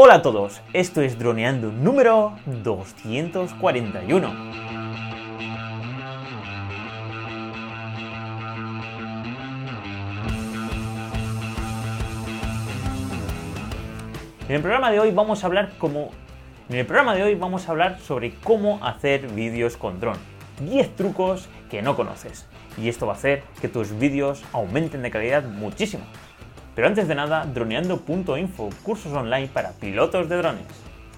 [0.00, 4.28] Hola a todos, esto es Droneando número 241.
[14.48, 16.12] En el programa de hoy vamos a hablar como
[16.68, 20.16] en el programa de hoy vamos a hablar sobre cómo hacer vídeos con dron.
[20.60, 22.46] 10 trucos que no conoces.
[22.76, 26.04] Y esto va a hacer que tus vídeos aumenten de calidad muchísimo.
[26.78, 30.62] Pero antes de nada, droneando.info, cursos online para pilotos de drones.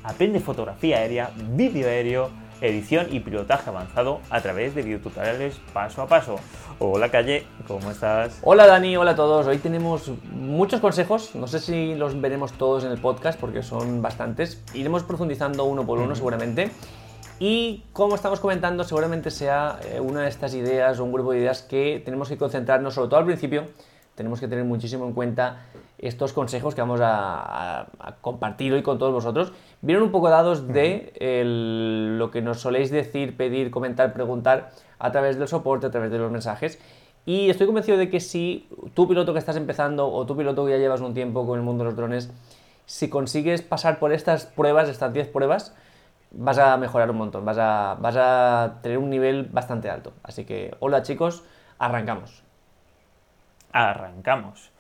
[0.03, 2.31] Aprende fotografía aérea, vídeo aéreo,
[2.63, 6.37] edición y pilotaje avanzado a través de videotutoriales paso a paso.
[6.79, 8.41] Hola Calle, ¿cómo estás?
[8.43, 9.47] Hola Dani, hola a todos.
[9.49, 14.01] Hoy tenemos muchos consejos, no sé si los veremos todos en el podcast porque son
[14.01, 14.63] bastantes.
[14.73, 16.71] Iremos profundizando uno por uno seguramente.
[17.39, 21.41] Y como estamos comentando, seguramente sea eh, una de estas ideas o un grupo de
[21.41, 23.67] ideas que tenemos que concentrarnos, sobre todo al principio,
[24.21, 25.61] tenemos que tener muchísimo en cuenta
[25.97, 27.87] estos consejos que vamos a,
[28.21, 29.55] compartir hoy con todos vosotros.
[29.81, 31.15] Vienen un poco dados de
[32.19, 36.19] lo que nos soléis decir, pedir, comentar, preguntar a través del soporte, a través de
[36.19, 36.79] los mensajes.
[37.25, 40.73] Y estoy convencido de que si tú piloto que estás empezando o tú piloto que
[40.73, 42.31] ya llevas un tiempo con el mundo de los drones,
[42.85, 45.75] si consigues pasar por estas pruebas, estas 10 pruebas,
[46.31, 50.13] vas a mejorar un montón, vas a, vas a tener un nivel bastante alto.
[50.23, 51.43] Así que, hola chicos,
[51.79, 52.50] arrancamos
[53.73, 54.73] arrancamos.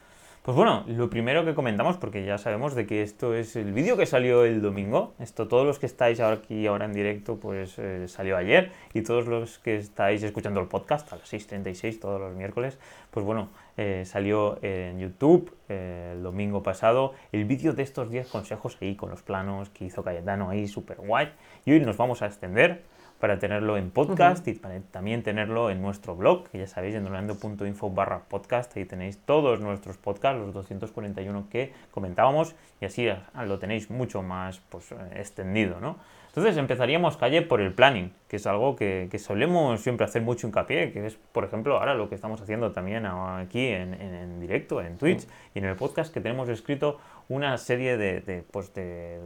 [0.42, 3.98] Pues bueno, lo primero que comentamos, porque ya sabemos de que esto es el vídeo
[3.98, 8.08] que salió el domingo, esto todos los que estáis aquí ahora en directo, pues eh,
[8.08, 12.34] salió ayer, y todos los que estáis escuchando el podcast a las 6.36 todos los
[12.34, 12.78] miércoles,
[13.10, 18.26] pues bueno, eh, salió en YouTube eh, el domingo pasado el vídeo de estos 10
[18.28, 21.34] consejos ahí con los planos que hizo Cayetano ahí, super guay,
[21.66, 22.82] y hoy nos vamos a extender
[23.20, 27.04] para tenerlo en podcast y para también tenerlo en nuestro blog, que ya sabéis, en
[27.04, 33.06] donando.info barra podcast, ahí tenéis todos nuestros podcasts, los 241 que comentábamos, y así
[33.46, 35.98] lo tenéis mucho más pues, extendido, ¿no?
[36.28, 40.92] Entonces empezaríamos, Calle, por el planning, que es algo que, solemos siempre hacer mucho hincapié,
[40.92, 45.26] que es, por ejemplo, ahora lo que estamos haciendo también aquí en, directo, en Twitch
[45.54, 47.00] y en el podcast, que tenemos escrito
[47.30, 49.20] una serie de, pues de,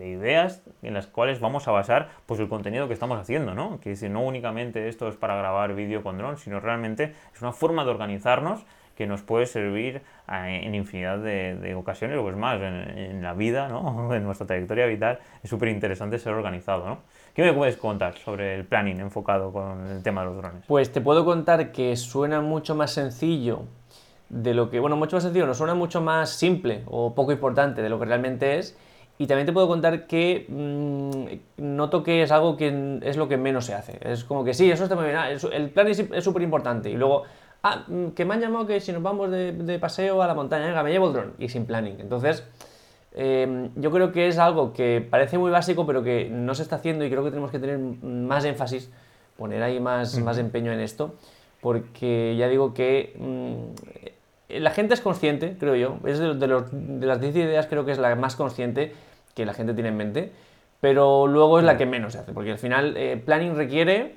[0.00, 3.78] ideas en las cuales vamos a basar pues, el contenido que estamos haciendo, ¿no?
[3.80, 7.52] Que si no únicamente esto es para grabar vídeo con dron, sino realmente es una
[7.52, 8.66] forma de organizarnos
[8.96, 14.12] que nos puede servir en infinidad de, ocasiones, pues más, en, la vida, ¿no?
[14.14, 16.86] en nuestra trayectoria vital, es súper interesante ser organizado.
[16.86, 16.98] ¿no?
[17.34, 20.64] ¿Qué me puedes contar sobre el planning enfocado con el tema de los drones?
[20.66, 23.62] Pues te puedo contar que suena mucho más sencillo
[24.34, 27.82] de lo que, bueno, mucho más sencillo, no suena mucho más simple o poco importante
[27.82, 28.76] de lo que realmente es.
[29.16, 33.36] Y también te puedo contar que mm, noto que es algo que es lo que
[33.36, 34.00] menos se hace.
[34.02, 35.16] Es como que sí, eso está muy bien.
[35.16, 36.90] Ah, el plan es súper importante.
[36.90, 37.22] Y luego
[37.62, 40.66] ah, mm, que me han llamado que si nos vamos de, paseo a la montaña,
[40.66, 42.00] venga, me llevo el dron y sin planning.
[42.00, 42.44] Entonces,
[43.14, 46.76] em, yo creo que es algo que parece muy básico, pero que no se está
[46.76, 48.90] haciendo y creo que tenemos que tener más énfasis,
[49.36, 51.14] poner ahí más, más empeño en esto,
[51.60, 54.04] porque ya digo que mm,
[54.60, 57.98] la gente es consciente, creo yo, es de, de, las 10 ideas creo que es
[57.98, 58.92] la más consciente
[59.34, 60.32] que la gente tiene en mente,
[60.80, 64.16] pero luego es la que menos se hace, porque al final eh, planning requiere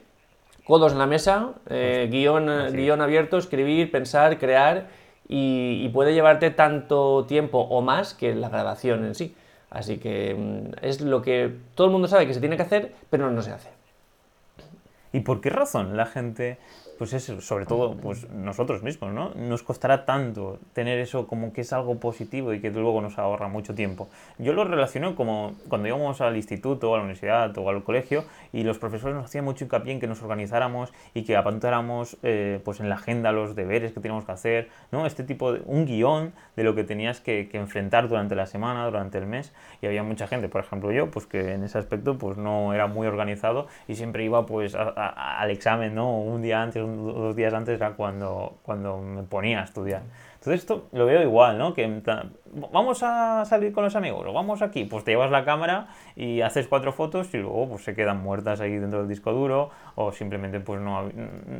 [0.65, 4.87] codos en la mesa, eh, guion, guion abierto, escribir, pensar, crear
[5.29, 9.35] y, puede llevarte tanto tiempo o más que la grabación en sí.
[9.69, 12.93] Así que mm, es lo que todo el mundo sabe que se tiene que hacer,
[13.09, 13.69] pero no se hace.
[15.13, 16.57] ¿Y por qué razón la gente
[16.97, 19.31] pues es sobre todo pues nosotros mismos, ¿no?
[19.35, 23.47] Nos costará tanto tener eso como que es algo positivo y que luego nos ahorra
[23.47, 24.09] mucho tiempo.
[24.37, 28.63] Yo lo relaciono como cuando íbamos al instituto, a la universidad o al colegio y
[28.63, 32.79] los profesores nos hacían mucho hincapié en que nos organizáramos y que apuntáramos eh, pues
[32.79, 35.05] en la agenda los deberes que teníamos que hacer, ¿no?
[35.05, 39.17] Este tipo de un guion de lo que tenías que, enfrentar durante la semana, durante
[39.17, 42.37] el mes y había mucha gente, por ejemplo yo, pues que en ese aspecto pues
[42.37, 46.19] no era muy organizado y siempre iba pues al examen, ¿no?
[46.19, 50.03] Un día antes, dos días antes era cuando, cuando me ponía a estudiar.
[50.47, 51.73] Entonces esto lo veo igual, ¿no?
[51.73, 52.01] Que
[52.71, 56.41] vamos a salir con los amigos, o vamos aquí, pues te llevas la cámara y
[56.41, 60.11] haces cuatro fotos y luego pues se quedan muertas ahí dentro del disco duro o
[60.11, 61.09] simplemente pues no,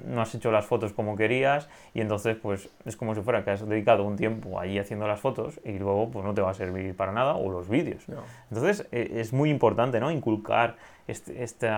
[0.06, 3.52] no has hecho las fotos como querías y entonces pues es como si fuera que
[3.52, 6.54] has dedicado un tiempo ahí haciendo las fotos y luego pues no te va a
[6.54, 8.06] servir para nada o los vídeos.
[8.50, 10.12] Entonces e, es muy importante, ¿no?
[10.12, 11.70] Inculcar este, este,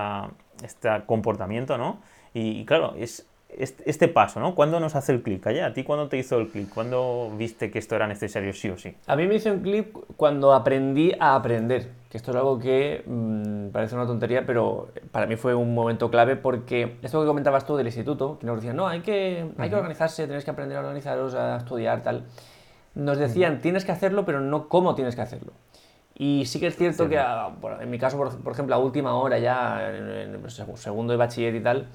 [0.63, 2.01] este comportamiento, ¿no?
[2.31, 4.53] y claro, es, este, paso, ¿no?
[4.53, 5.45] ¿Cuándo nos hace el clic?
[5.47, 6.69] ¿A ti cuándo te hizo el clic?
[6.69, 8.95] ¿Cuándo viste que esto era necesario sí o sí?
[9.07, 13.03] A mí me hizo el clic cuando aprendí a aprender, que esto es algo que
[13.05, 17.65] mm, parece una tontería, pero para mí fue un momento clave porque esto que comentabas
[17.65, 20.77] tú del instituto, que nos decían, no, hay que, hay que organizarse, tienes que aprender
[20.77, 22.25] a organizaros, a estudiar, tal.
[22.93, 25.53] Nos decían, tienes que hacerlo, pero no cómo tienes que hacerlo.
[26.15, 27.49] Y sí que es cierto que, ah,
[27.79, 31.61] en mi caso, por, ejemplo, a última hora ya, en, el segundo de bachiller y
[31.61, 31.87] tal,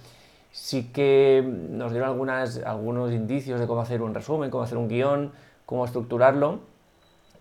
[0.54, 4.86] sí que nos dieron algunas, algunos indicios de cómo hacer un resumen, cómo hacer un
[4.86, 5.32] guion,
[5.66, 6.60] cómo estructurarlo,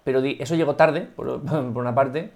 [0.04, 2.31] pero eso llegó tarde, por, una parte,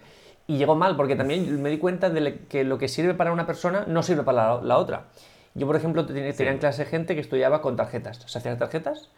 [0.46, 3.48] y llegó mal, porque también me di cuenta de que lo que sirve para una
[3.48, 5.06] persona no sirve para la, otra.
[5.56, 9.10] Yo, por ejemplo, tenía, en clase gente que estudiaba con tarjetas, se hacían tarjetas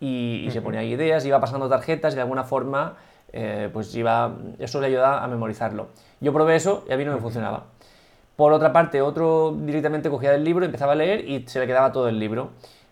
[0.00, 2.98] y, se ponía ideas, iba pasando tarjetas y de alguna forma
[3.32, 5.88] eh, pues iba, eso le ayudaba a memorizarlo.
[6.20, 7.64] Yo probé eso y a mí no me funcionaba.
[8.38, 11.90] Por otra parte, otro directamente cogía el libro, empezaba a leer y se le quedaba
[11.90, 12.50] todo el libro.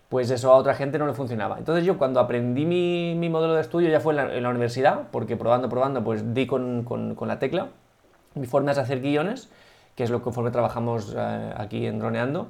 [0.09, 1.57] Pues eso a otra gente no le funcionaba.
[1.57, 5.37] Entonces yo cuando aprendí mi, mi modelo de estudio ya fue en la, universidad, porque
[5.37, 7.69] probando, probando, pues di con, con, con, la tecla.
[8.35, 9.49] Mi forma es hacer guiones,
[9.95, 12.49] que es lo que conforme trabajamos eh, aquí en Droneando.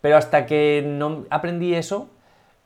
[0.00, 2.08] Pero hasta que no aprendí eso,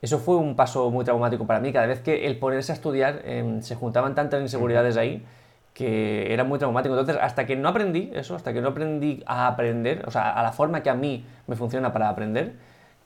[0.01, 1.73] eso fue un paso muy traumático para mí.
[1.73, 5.25] Cada vez que el ponerse a estudiar em, se juntaban tantas inseguridades ahí
[5.73, 6.97] que era muy traumático.
[6.97, 10.43] Entonces, hasta que no aprendí eso, hasta que no aprendí a aprender, o sea, a
[10.43, 12.53] la forma que a mí me funciona para aprender,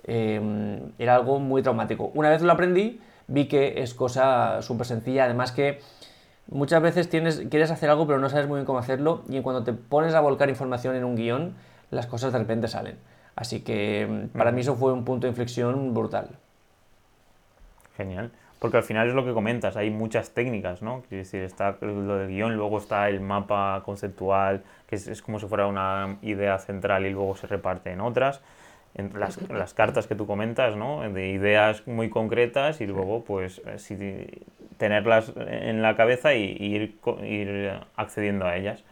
[0.04, 2.12] em, era algo muy traumático.
[2.14, 5.25] Una vez lo aprendí, vi que es cosa súper sencilla.
[5.25, 5.80] Además que
[6.50, 9.64] muchas veces tienes, quieres hacer algo pero no sabes muy bien cómo hacerlo y cuando
[9.64, 11.56] te pones a volcar información en un guion,
[11.92, 12.98] las cosas de repente salen.
[13.36, 16.30] Así que em, para mí eso fue un punto de inflexión brutal.
[17.96, 18.31] Genial.
[18.59, 21.04] Porque al final es lo que comentas, hay muchas técnicas, ¿no?
[21.07, 25.45] Quiere decir, está lo del guion, luego está el mapa conceptual, que es, como si
[25.45, 28.42] fuera una idea central y luego se reparte en otras.
[28.95, 31.07] En las, las, cartas que tú comentas, ¿no?
[31.07, 34.42] De ideas muy concretas y luego, pues, eh,
[34.77, 38.83] tenerlas en la cabeza y, ir, ir, accediendo a ellas.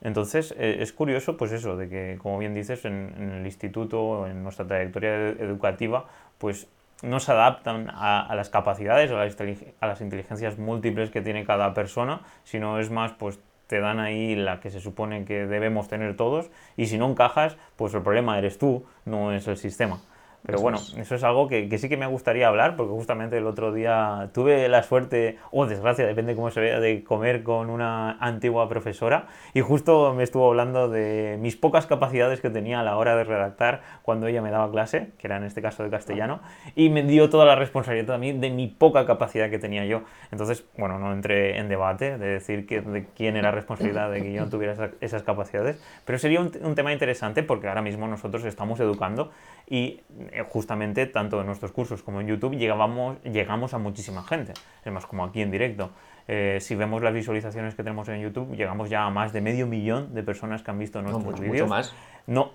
[0.00, 4.28] Entonces, eh, es curioso, pues eso, de que, como bien dices, en, en el instituto,
[4.28, 6.06] en nuestra trayectoria educativa,
[6.38, 6.68] pues
[7.02, 12.20] no se adaptan a, las capacidades o a las, inteligencias múltiples que tiene cada persona,
[12.44, 16.50] sino es más, pues te dan ahí la que se supone que debemos tener todos
[16.76, 20.00] y si no encajas, pues el problema eres tú, no es el sistema.
[20.44, 23.72] Pero bueno, eso es algo que, sí que me gustaría hablar, porque justamente el otro
[23.72, 28.68] día tuve la suerte, o desgracia, depende cómo se vea, de comer con una antigua
[28.68, 33.14] profesora y justo me estuvo hablando de mis pocas capacidades que tenía a la hora
[33.14, 36.40] de redactar cuando ella me daba clase, que era en este caso de castellano,
[36.74, 40.02] y me dio toda la responsabilidad mí de mi poca capacidad que tenía yo.
[40.32, 44.32] Entonces, bueno, no entré en debate de decir que, de quién era responsabilidad de que
[44.32, 48.44] yo no tuviera esas, capacidades, pero sería un, un tema interesante porque ahora mismo nosotros
[48.44, 49.30] estamos educando
[49.68, 50.00] y
[50.32, 54.52] eh, justamente tanto en nuestros cursos como en YouTube llegamos, llegamos a muchísima gente.
[54.84, 55.90] Es más, como aquí en directo.
[56.28, 59.66] Eh, si vemos las visualizaciones que tenemos en YouTube, llegamos ya a más de medio
[59.66, 61.62] millón de personas que han visto nuestros vídeos.
[61.62, 61.94] Mucho más.
[62.26, 62.52] No,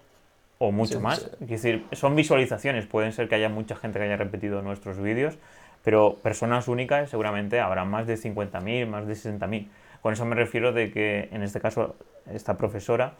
[0.58, 1.30] o mucho más.
[1.42, 2.86] Es decir, son visualizaciones.
[2.86, 5.38] Pueden ser que haya mucha gente que haya repetido nuestros vídeos,
[5.84, 9.68] pero personas únicas seguramente habrá más de 50.000, más de 60.000.
[10.02, 11.96] Con eso me refiero de que, en este caso,
[12.32, 13.14] esta profesora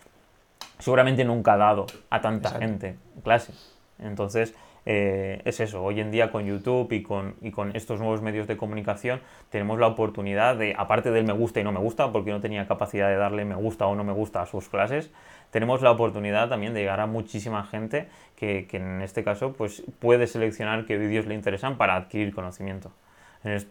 [0.80, 3.54] seguramente nunca ha dado a tanta gente clase.
[4.00, 4.56] Entonces,
[4.86, 8.48] eh, es eso, hoy en día con YouTube y con, y con estos nuevos medios
[8.48, 12.32] de comunicación tenemos la oportunidad de, aparte del me gusta y no me gusta, porque
[12.32, 15.12] no tenía capacidad de darle me gusta o no me gusta a sus clases,
[15.52, 19.84] tenemos la oportunidad también de llegar a muchísima gente que, que en este caso pues,
[20.00, 22.92] puede seleccionar qué vídeos le interesan para adquirir conocimiento.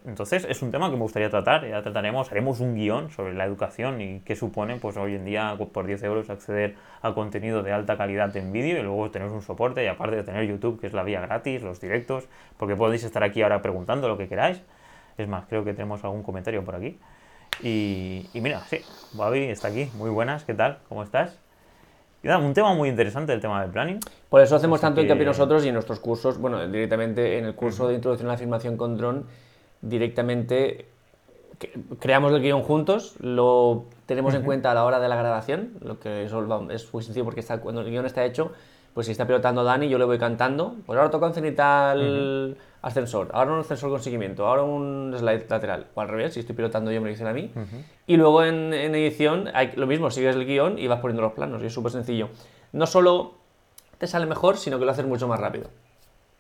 [0.05, 3.44] Entonces es un tema que me gustaría tratar, ya trataremos, haremos un guion sobre la
[3.44, 7.72] educación y qué supone pues hoy en día por 10 euros acceder a contenido de
[7.72, 10.86] alta calidad en vídeo y luego tener un soporte y aparte de tener YouTube que
[10.86, 14.62] es la vía gratis, los directos, porque podéis estar aquí ahora preguntando lo que queráis.
[15.19, 16.98] Es más, creo que tenemos algún comentario por aquí.
[17.62, 18.81] Y, mira, sí,
[19.15, 20.79] Babi está aquí, muy buenas, ¿qué tal?
[20.89, 21.39] ¿Cómo estás?
[22.22, 24.01] Y un tema muy interesante el tema del planning.
[24.29, 27.89] Por eso hacemos tanto hincapié nosotros y en nuestros cursos, bueno, directamente en el curso
[27.89, 29.27] de introducción a la afirmación con dron
[29.88, 30.86] directamente
[31.98, 35.98] creamos el guion juntos, lo tenemos en cuenta a la hora de la grabación, lo
[35.98, 36.32] que es,
[36.70, 38.52] es muy sencillo porque está, cuando el guion está hecho,
[38.94, 43.28] pues si está pilotando Dani, yo le voy cantando, pues ahora toca un cenital ascensor,
[43.32, 46.90] ahora un ascensor con seguimiento, ahora un slide lateral, o al revés, si estoy pilotando
[46.90, 47.52] yo me lo dicen a mí.
[48.06, 51.62] Y luego en, edición, hay, lo mismo, sigues el guion y vas poniendo los planos,
[51.62, 52.28] y es súper sencillo.
[52.72, 53.34] No solo
[53.98, 55.69] te sale mejor, sino que lo haces mucho más rápido.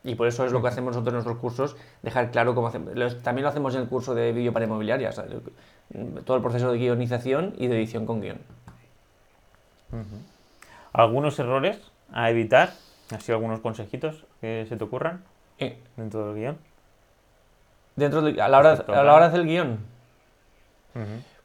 [0.06, 2.94] Y por eso es lo que hacemos nosotros en nuestros cursos, dejar claro cómo hacemos.
[3.22, 5.20] También lo hacemos en el curso de vídeo para inmobiliarias,
[6.24, 8.38] todo el proceso de guionización y de edición con guion.
[10.92, 11.78] ¿Algunos errores
[12.12, 12.72] a evitar?
[13.10, 15.24] ¿Así algunos consejitos que se te ocurran
[15.58, 15.78] eh.
[15.96, 16.58] dentro del guion?
[17.96, 19.78] Dentro a, la hora, a la hora de hacer el guion.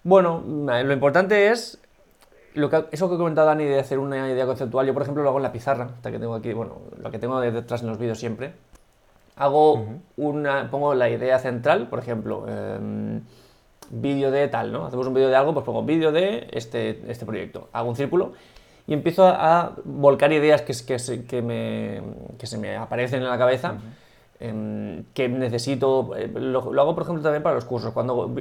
[0.04, 1.81] Bueno, lo importante es
[2.54, 5.24] lo que, eso que he comentado Dani de hacer una idea conceptual, yo por ejemplo
[5.24, 7.88] lo hago en la pizarra, hasta que tengo aquí, bueno, lo que tengo detrás en
[7.88, 8.54] los vídeos siempre.
[9.36, 9.86] Hago
[10.18, 13.22] una, pongo la idea central, por ejemplo, em,
[13.90, 14.86] vídeo de tal, ¿no?
[14.86, 17.70] Hacemos un vídeo de algo, pues pongo vídeo de este, este proyecto.
[17.72, 18.34] Hago un círculo
[18.88, 22.02] y empiezo a, volcar ideas que, que, se, que, me,
[22.38, 23.76] que se me aparecen en la cabeza.
[24.40, 28.34] Em, que necesito, eh, lo, lo, hago por ejemplo también para los cursos, cuando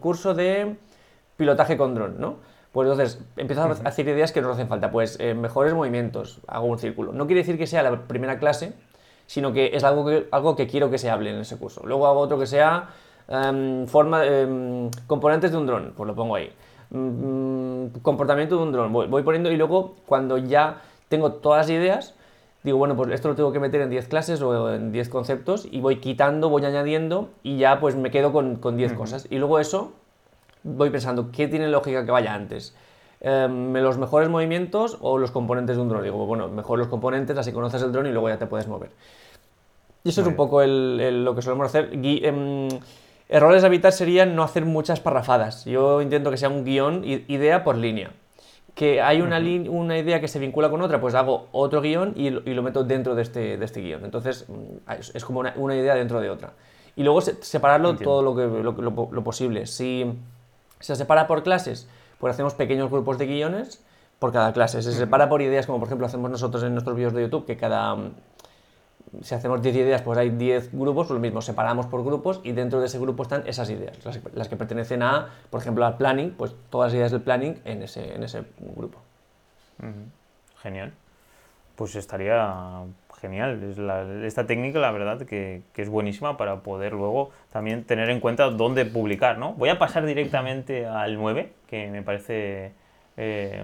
[0.00, 0.74] curso de
[1.36, 2.49] pilotaje con dron, ¿no?
[2.72, 6.66] Pues entonces empiezo a hacer ideas que nos hacen falta, pues eh, mejores movimientos, hago
[6.66, 7.12] un círculo.
[7.12, 8.74] No quiere decir que sea la primera clase,
[9.26, 11.82] sino que es algo que, algo que quiero que se hable en ese curso.
[11.84, 12.90] Luego hago otro que sea
[13.28, 16.52] em, forma, em, componentes de un dron, pues lo pongo ahí.
[16.90, 21.70] Mm, comportamiento de un dron, voy, voy poniendo y luego cuando ya tengo todas las
[21.70, 22.14] ideas,
[22.62, 25.66] digo, bueno, pues esto lo tengo que meter en 10 clases o en 10 conceptos
[25.70, 29.26] y voy quitando, voy añadiendo y ya pues me quedo con, con 10 cosas.
[29.30, 29.92] Y luego eso
[30.62, 32.74] voy pensando, ¿qué tiene lógica que vaya antes?
[33.20, 36.02] Em, ¿Los mejores movimientos o los componentes de un dron?
[36.02, 38.90] Digo, bueno, mejor los componentes, así conoces el dron y luego ya te puedes mover.
[40.04, 41.90] Y eso es un poco lo que solemos hacer.
[41.92, 42.68] Em,
[43.28, 45.64] errores a evitar serían no hacer muchas parrafadas.
[45.66, 48.10] Yo intento que sea un guion, idea por línea
[48.74, 49.38] que hay una,
[49.68, 53.14] una, idea que se vincula con otra, pues hago otro guion y, lo meto dentro
[53.14, 54.04] de este, de este guion.
[54.04, 56.52] Entonces, mm, es, como una, idea dentro de otra.
[56.96, 59.66] Y luego separarlo todo lo, que, lo, posible.
[59.66, 60.10] Si
[60.80, 63.82] se separa por clases, pues hacemos pequeños grupos de guiones
[64.18, 64.82] por cada clase.
[64.82, 67.56] Se separa por ideas, como por ejemplo hacemos nosotros en nuestros vídeos de YouTube, que
[67.56, 67.96] cada,
[69.22, 72.52] si hacemos 10 ideas, pues hay 10 grupos, pues lo mismo, separamos por grupos y
[72.52, 73.96] dentro de ese grupo están esas ideas,
[74.34, 77.82] las, que pertenecen a, por ejemplo, al planning, pues todas las ideas del planning en
[77.82, 78.98] ese, en ese grupo.
[80.62, 80.92] Genial.
[81.76, 82.82] Pues estaría
[83.20, 83.62] genial.
[83.62, 83.78] Es
[84.24, 88.50] esta técnica, la verdad, que, que, es buenísima para poder luego también tener en cuenta
[88.50, 89.52] dónde publicar, ¿no?
[89.54, 92.72] Voy a pasar directamente al 9, que me parece
[93.22, 93.62] eh,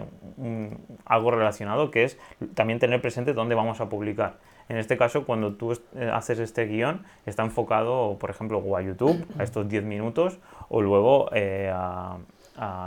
[1.07, 2.19] algo relacionado, que es
[2.55, 4.35] también tener presente dónde vamos a publicar.
[4.69, 8.83] En este caso, cuando tú eh, haces este guion, está enfocado, por ejemplo, o a
[8.83, 12.19] YouTube, a estos 10 minutos, o luego eh, a,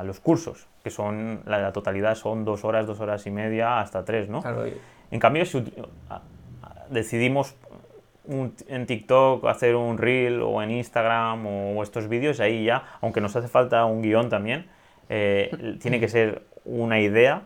[0.04, 4.30] los cursos, que son, la, totalidad son dos horas, dos horas y media, hasta tres,
[4.30, 4.44] ¿no?
[5.12, 5.64] En cambio, si
[6.90, 7.56] decidimos
[8.28, 13.36] en TikTok hacer un reel o en Instagram o, estos vídeos, ahí ya, aunque nos
[13.36, 14.68] hace falta un guion también,
[15.10, 17.44] eh, tiene que ser una idea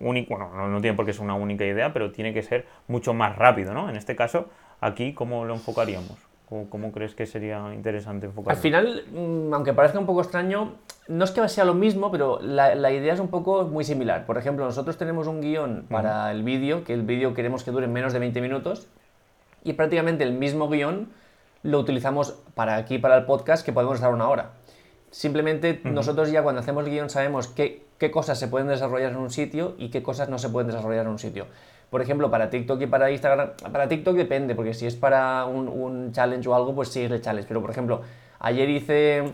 [0.00, 3.14] único, bueno, no, tiene por qué ser una única idea, pero tiene que ser mucho
[3.14, 3.90] más rápido, ¿no?
[3.90, 4.48] En este caso,
[4.80, 6.27] aquí, ¿cómo lo enfocaríamos?
[6.48, 8.56] ¿Cómo, crees que sería interesante enfocarlo?
[8.56, 10.76] Al final, mm, aunque parezca un poco extraño,
[11.06, 14.24] no es que sea lo mismo, pero la, la, idea es un poco muy similar.
[14.24, 17.86] Por ejemplo, nosotros tenemos un guion para el vídeo, que el vídeo queremos que dure
[17.86, 18.88] menos de 20 minutos,
[19.62, 21.10] y prácticamente el mismo guion
[21.62, 24.52] lo utilizamos para aquí, para el podcast, que podemos estar una hora.
[25.10, 29.18] Simplemente nosotros ya cuando hacemos el guion sabemos qué, qué cosas se pueden desarrollar en
[29.18, 31.46] un sitio y qué cosas no se pueden desarrollar en un sitio.
[31.90, 36.12] Por ejemplo, para TikTok y para Instagram, para TikTok depende, porque si es para un,
[36.12, 37.48] challenge o algo, pues sí es el challenge.
[37.48, 38.02] Pero por ejemplo,
[38.40, 39.24] ayer hice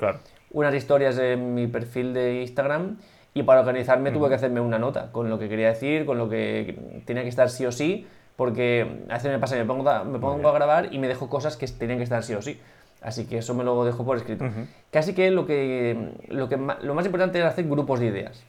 [0.52, 2.98] unas historias en mi perfil de Instagram
[3.34, 6.28] y para organizarme tuve que hacerme una nota con lo que quería decir, con lo
[6.28, 8.06] que tenía que estar sí o sí,
[8.36, 11.56] porque a veces me pasa, me pongo, me pongo a grabar y me dejo cosas
[11.56, 12.60] que tenían que estar sí o sí.
[13.02, 14.46] Así que eso me lo dejo por escrito.
[14.90, 18.44] Casi que lo, que, lo que lo más importante es hacer grupos de ideas.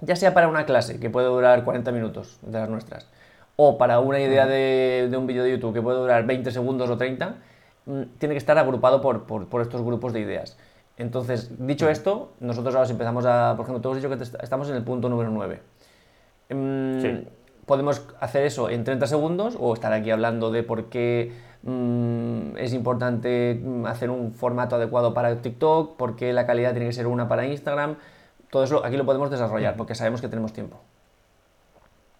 [0.00, 3.08] Ya sea para una clase, que puede durar 40 minutos de las nuestras,
[3.56, 6.88] o para una idea de, de un vídeo de YouTube que puede durar 20 segundos
[6.88, 7.36] o 30,
[7.86, 10.56] mm, tiene que estar agrupado por, por, por estos grupos de ideas.
[10.96, 14.76] Entonces, dicho esto, nosotros ahora empezamos a, por ejemplo, tú has dicho que estamos en
[14.76, 15.60] el punto número 9.
[16.50, 17.26] Mm,
[17.64, 22.72] podemos hacer eso en 30 segundos o estar aquí hablando de por qué Mm, es
[22.72, 27.46] importante hacer un formato adecuado para TikTok, porque la calidad tiene que ser una para
[27.46, 27.96] Instagram.
[28.50, 30.80] Todo eso aquí lo podemos desarrollar porque sabemos que tenemos tiempo.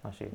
[0.03, 0.31] Así es.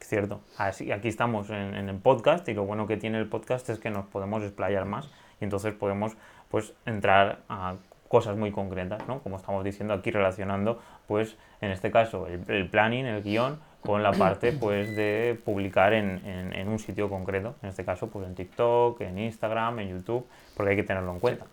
[0.00, 0.40] Cierto.
[0.56, 3.90] Así, aquí estamos en, el podcast y lo bueno que tiene el podcast es que
[3.90, 6.16] nos podemos explayar más y entonces podemos
[6.50, 7.74] pues entrar a
[8.08, 9.18] cosas muy concretas, ¿no?
[9.20, 14.02] Como estamos diciendo aquí relacionando pues en este caso el, el planning, el guion con
[14.02, 18.34] la parte pues de publicar en, en, un sitio concreto, en este caso pues en
[18.34, 20.26] TikTok, en Instagram, en YouTube,
[20.56, 21.46] porque hay que tenerlo en cuenta.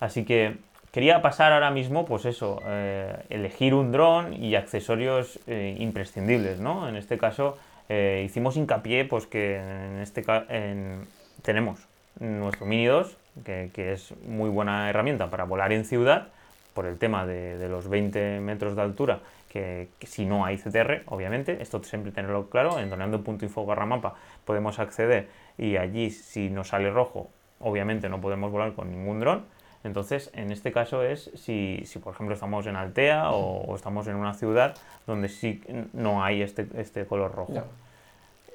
[0.00, 0.58] Así que
[0.96, 6.88] quería pasar ahora mismo pues eso, eh, elegir un dron y accesorios eh, imprescindibles, ¿no?
[6.88, 7.58] En este caso
[7.90, 11.06] eh, hicimos hincapié pues que en este en,
[11.42, 11.80] tenemos
[12.18, 16.28] nuestro Mini 2, que, que, es muy buena herramienta para volar en ciudad,
[16.72, 21.60] por el tema de, los 20 metros de altura que, si no hay CTR, obviamente,
[21.60, 24.14] esto siempre tenerlo claro, en doneando.info barra mapa
[24.46, 27.28] podemos acceder y allí si nos sale rojo,
[27.60, 29.55] obviamente no podemos volar con ningún dron.
[29.86, 34.16] Entonces, en este caso es si, si por ejemplo estamos en Altea o, estamos en
[34.16, 34.74] una ciudad
[35.06, 35.62] donde sí
[35.92, 37.62] no hay este, este color rojo.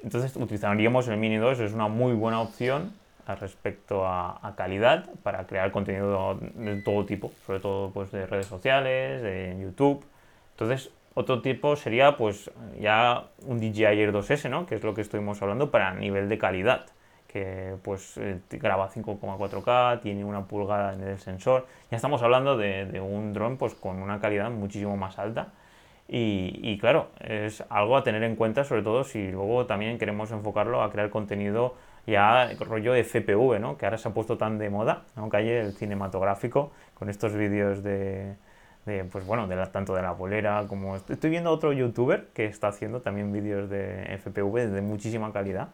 [0.02, 2.92] Entonces utilizaríamos el Mini 2, es una muy buena opción
[3.40, 9.22] respecto a, calidad para crear contenido de todo tipo, sobre todo pues de redes sociales,
[9.22, 10.04] de YouTube.
[10.50, 14.66] Entonces, otro tipo sería pues ya un DJI Air 2S, ¿no?
[14.66, 16.86] Que es lo que estuvimos hablando para nivel de calidad
[17.32, 21.66] que pues eh, graba 5,4K, tiene una pulgada en el sensor.
[21.90, 25.48] Ya estamos hablando de, un dron pues con una calidad muchísimo más alta.
[26.14, 30.82] Y, claro, es algo a tener en cuenta, sobre todo si luego también queremos enfocarlo
[30.82, 31.74] a crear contenido
[32.06, 33.78] ya rollo FPV, ¿no?
[33.78, 37.82] que ahora se ha puesto tan de moda, aunque hay el cinematográfico con estos vídeos
[37.82, 38.36] de,
[39.10, 40.96] pues bueno, de tanto de la bolera como...
[40.96, 45.70] Estoy viendo otro youtuber que está haciendo también vídeos de FPV de muchísima calidad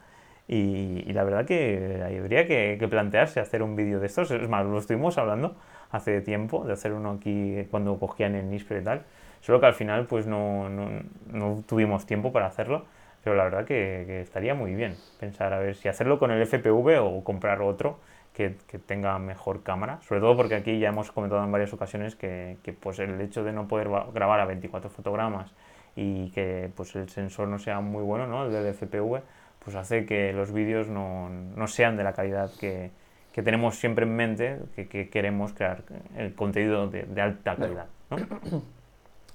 [0.51, 4.31] y, la verdad que habría que, plantearse hacer un vídeo de estos.
[4.31, 5.57] Es más, lo estuvimos hablando
[5.91, 9.03] hace tiempo de hacer uno aquí cuando cogían el NISPRE y tal.
[9.43, 10.89] Solo que al final pues no, no,
[11.31, 12.87] no tuvimos tiempo para hacerlo.
[13.23, 16.99] Pero la verdad que, estaría muy bien pensar a ver si hacerlo con el FPV
[17.03, 17.99] o comprar otro
[18.33, 20.01] que, que, tenga mejor cámara.
[20.03, 23.45] Sobre todo porque aquí ya hemos comentado en varias ocasiones que, que pues el hecho
[23.45, 25.53] de no poder grabar a 24 fotogramas
[25.95, 28.47] y que pues el sensor no sea muy bueno, ¿no?
[28.47, 29.21] El del FPV,
[29.65, 32.91] pues hace que los vídeos no, no sean de la calidad que,
[33.33, 35.83] que, tenemos siempre en mente, que, que queremos crear
[36.17, 37.87] el contenido de, de alta calidad.
[38.11, 38.17] ¿no?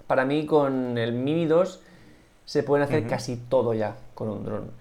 [0.08, 1.82] Para mí con el Mini 2
[2.46, 4.72] se pueden hacer casi todo ya con un dron.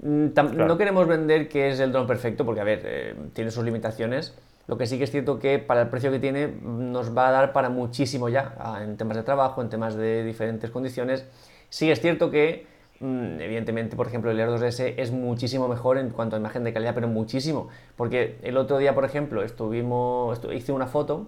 [0.00, 3.64] Mm, no queremos vender que es el dron perfecto, porque a ver, eh, tiene sus
[3.64, 4.36] limitaciones.
[4.68, 7.32] Lo que sí que es cierto que para el precio que tiene nos va a
[7.32, 11.26] dar para muchísimo ya, en temas de trabajo, en temas de diferentes condiciones.
[11.68, 12.71] Sí es cierto que Mm,
[13.02, 16.94] evidentemente, por ejemplo, el Air 2S es muchísimo mejor en cuanto a imagen de calidad,
[16.94, 17.68] pero muchísimo.
[17.96, 21.26] Porque el otro día, por ejemplo, estuvimos, hice una foto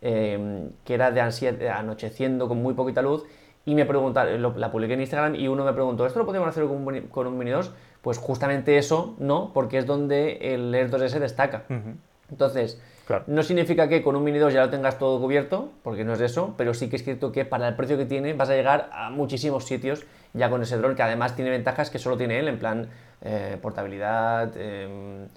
[0.00, 1.20] em, que era de
[1.70, 3.24] anocheciendo con muy poquita luz
[3.64, 6.64] y me preguntaron, la publiqué en Instagram y uno me preguntó, ¿esto lo podemos hacer
[6.64, 7.72] con un, con un Mini 2?
[8.00, 11.64] Pues justamente eso no, porque es donde el Air 2S destaca.
[12.30, 12.80] Entonces,
[13.26, 16.20] no significa que con un Mini 2 ya lo tengas todo cubierto, porque no es
[16.20, 18.88] eso, pero sí que es cierto que para el precio que tiene vas a llegar
[18.92, 20.04] a muchísimos sitios
[20.34, 22.88] ya con ese dron, que además tiene ventajas que solo tiene él, en plan
[23.20, 25.28] eh, portabilidad, em,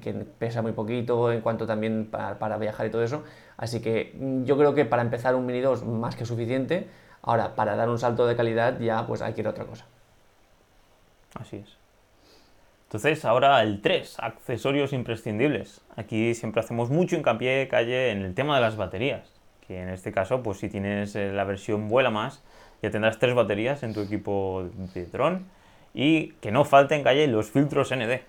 [0.00, 3.24] que pesa muy poquito, en cuanto también para, viajar y todo eso.
[3.56, 6.88] Así que mm, yo creo que para empezar un Mini 2 más que suficiente.
[7.22, 9.86] Ahora, para dar un salto de calidad ya pues hay que ir a otra cosa.
[11.38, 11.78] Así es.
[12.84, 15.80] Entonces, ahora el 3, accesorios imprescindibles.
[15.96, 19.32] Aquí siempre hacemos mucho hincapié, calle, en el tema de las baterías.
[19.66, 22.42] Que en este caso, pues si tienes eh, la versión vuela más,
[22.82, 25.46] ya tendrás tres baterías en tu equipo de dron.
[25.94, 28.20] Y que no falten, calle, los filtros ND.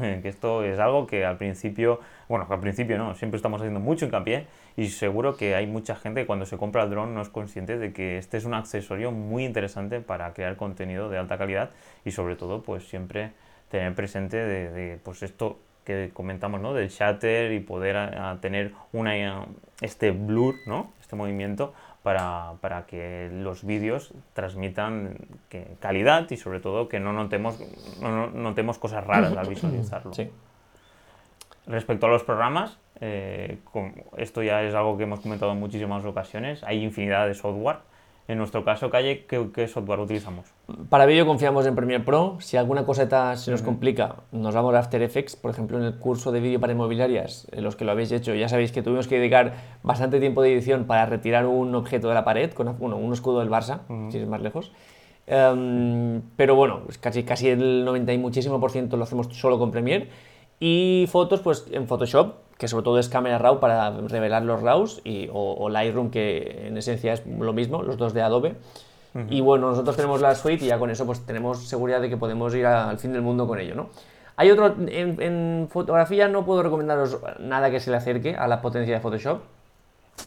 [0.22, 4.06] que esto es algo que al principio, bueno, al principio no, siempre estamos haciendo mucho
[4.06, 4.46] hincapié.
[4.76, 7.78] Y seguro que hay mucha gente que cuando se compra el dron no es consciente
[7.78, 11.70] de que este es un accesorio muy interesante para crear contenido de alta calidad
[12.04, 13.32] y sobre todo, pues siempre
[13.70, 16.74] tener presente de, pues esto que comentamos, ¿no?
[16.74, 19.46] Del shutter y poder tener una,
[19.80, 20.92] este blur, ¿no?
[21.00, 25.16] Este movimiento para, para que los vídeos transmitan
[25.48, 27.58] que, calidad y sobre todo que no notemos,
[28.00, 30.12] no, notemos cosas raras al visualizarlo.
[30.14, 30.30] Sí.
[31.66, 33.58] Respecto a los programas, eh,
[34.16, 37.78] esto ya es algo que hemos comentado en muchísimas ocasiones, hay infinidad de software
[38.28, 40.52] en nuestro caso, Calle, ¿qué, software utilizamos?
[40.90, 42.36] Para vídeo confiamos en Premiere Pro.
[42.40, 45.34] Si alguna coseta se nos complica, nos vamos a After Effects.
[45.34, 48.34] Por ejemplo, en el curso de vídeo para inmobiliarias, en los que lo habéis hecho,
[48.34, 52.14] ya sabéis que tuvimos que dedicar bastante tiempo de edición para retirar un objeto de
[52.14, 54.72] la pared, con un escudo del Barça, si es más lejos.
[55.26, 59.58] Em, pero bueno, pues casi, casi el 90 y muchísimo por ciento lo hacemos solo
[59.58, 60.08] con Premiere.
[60.60, 65.00] Y fotos, pues en Photoshop, que sobre todo es Camera Raw para revelar los RAWs,
[65.04, 68.56] y, o, Lightroom, que en esencia es lo mismo, los dos de Adobe.
[69.30, 72.16] Y bueno, nosotros tenemos la suite y ya con eso pues tenemos seguridad de que
[72.16, 73.88] podemos ir al fin del mundo con ello, ¿no?
[74.36, 78.94] Hay otro, en, fotografía no puedo recomendaros nada que se le acerque a la potencia
[78.94, 79.40] de Photoshop.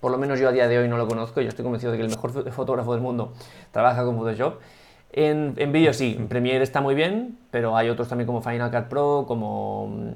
[0.01, 1.93] Por lo menos yo a día de hoy no lo conozco y yo estoy convencido
[1.93, 3.31] de que el mejor fotógrafo del mundo
[3.71, 4.55] trabaja con Photoshop.
[5.13, 8.71] En, en vídeo sí, en Premiere está muy bien, pero hay otros también como Final
[8.71, 10.11] Cut Pro, como mm,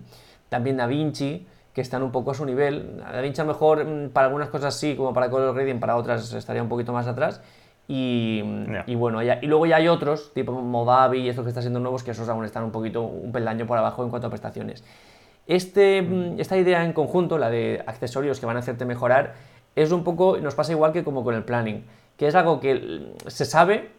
[0.48, 2.98] también DaVinci, que están un poco a su nivel.
[2.98, 6.32] DaVinci a lo mejor mm, para algunas cosas sí, como para color grading, para otras
[6.34, 7.42] estaría un poquito más atrás.
[7.88, 8.42] Y,
[8.88, 12.02] y bueno, y luego ya hay otros, tipo Movavi y estos que están siendo nuevos,
[12.02, 14.84] que esos aún están un poquito, un peldaño por abajo en cuanto a prestaciones.
[15.46, 19.34] Este, mm, esta idea en conjunto, la de accesorios que van a hacerte mejorar,
[19.76, 21.86] es un poco, nos pasa igual que como con el planning,
[22.18, 23.90] que es algo que se sabe,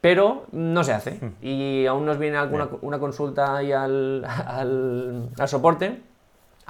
[0.00, 1.12] pero no se hace.
[1.12, 1.34] Hmm.
[1.42, 6.10] Y aún nos viene alguna una consulta ahí al, al, al soporte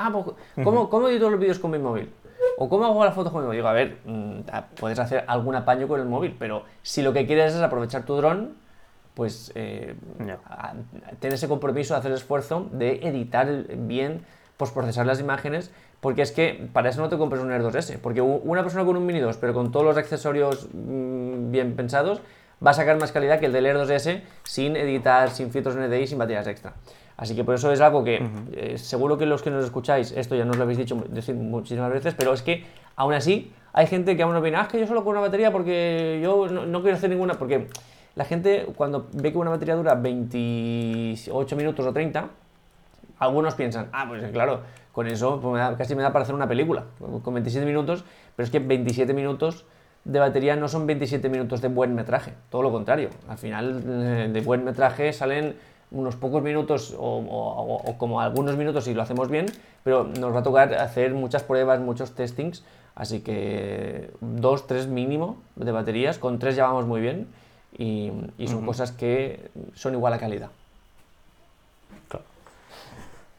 [0.00, 2.10] ah, pues, ¿cómo, ¿cómo edito los vídeos con mi móvil?
[2.56, 3.58] ¿O cómo hago las fotos con mi móvil?
[3.58, 4.40] Digo, a ver, mm,
[4.78, 8.16] puedes hacer algún apaño con el móvil, pero si lo que quieres es aprovechar tu
[8.16, 8.54] dron,
[9.14, 9.94] pues eh,
[11.20, 14.24] tener ese compromiso, hacer el esfuerzo de editar bien
[14.56, 18.22] postprocesar las imágenes, porque es que para eso no te compres un Air 2S, porque
[18.22, 22.22] una persona con un Mini 2, pero con todos los accesorios mm, bien pensados,
[22.64, 26.06] va a sacar más calidad que el del Air 2S sin editar, sin filtros NDI,
[26.06, 26.74] sin baterías extra.
[27.16, 30.34] Así que por eso es algo que eh, seguro que los que nos escucháis, esto
[30.34, 32.64] ya nos lo habéis dicho decir muchísimas veces, pero es que
[32.96, 35.52] aún así hay gente que aún opina, ah, es que yo solo con una batería
[35.52, 37.68] porque yo no, quiero hacer ninguna, porque
[38.14, 42.28] la gente cuando ve que una batería dura 28 minutos o 30,
[43.18, 46.84] algunos piensan, ah, pues claro, con eso pues casi me da para hacer una película,
[47.22, 48.02] con 27 minutos,
[48.34, 49.66] pero es que 27 minutos
[50.04, 53.10] de batería no son 27 minutos de buen metraje, todo lo contrario.
[53.28, 55.56] Al final eh, de buen metraje salen
[55.90, 59.46] unos pocos minutos o, como algunos minutos si lo hacemos bien,
[59.82, 65.38] pero nos va a tocar hacer muchas pruebas, muchos testings, así que dos, tres mínimo
[65.56, 67.26] de baterías, con tres ya vamos muy bien
[67.76, 68.12] y,
[68.46, 70.50] son cosas que son igual a calidad.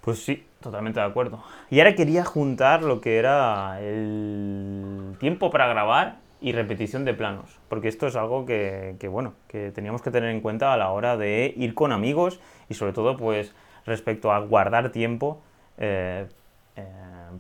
[0.02, 1.43] Pues sí, totalmente de acuerdo.
[1.69, 7.60] Y ahora quería juntar lo que era el tiempo para grabar y repetición de planos,
[7.69, 11.15] porque esto es algo que, bueno, que teníamos que tener en cuenta a la hora
[11.15, 13.54] de ir con amigos y sobre todo pues
[13.86, 15.39] respecto a guardar tiempo
[15.77, 16.25] eh,
[16.75, 16.84] eh,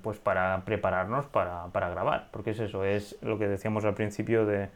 [0.03, 4.69] pues para prepararnos para, grabar, porque es eso, es lo que decíamos al principio de,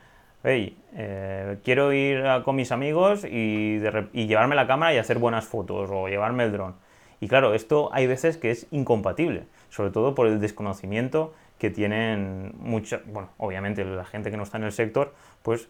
[0.44, 3.80] hey, eh, quiero ir con mis amigos y,
[4.12, 6.76] y llevarme la cámara y hacer buenas fotos o llevarme el dron.
[7.22, 12.54] Y claro, esto hay veces que es incompatible, sobre todo por el desconocimiento que tienen
[12.58, 15.68] mucha, bueno, obviamente la gente que no está en el sector, pues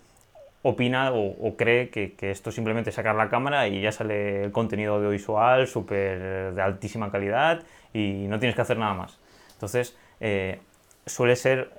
[0.67, 5.67] opina o, cree que, esto simplemente sacar la cámara y ya sale el contenido audiovisual
[5.67, 7.61] súper de altísima calidad
[7.93, 9.19] y no tienes que hacer nada más.
[9.53, 10.59] Entonces, eh,
[11.05, 11.69] suele ser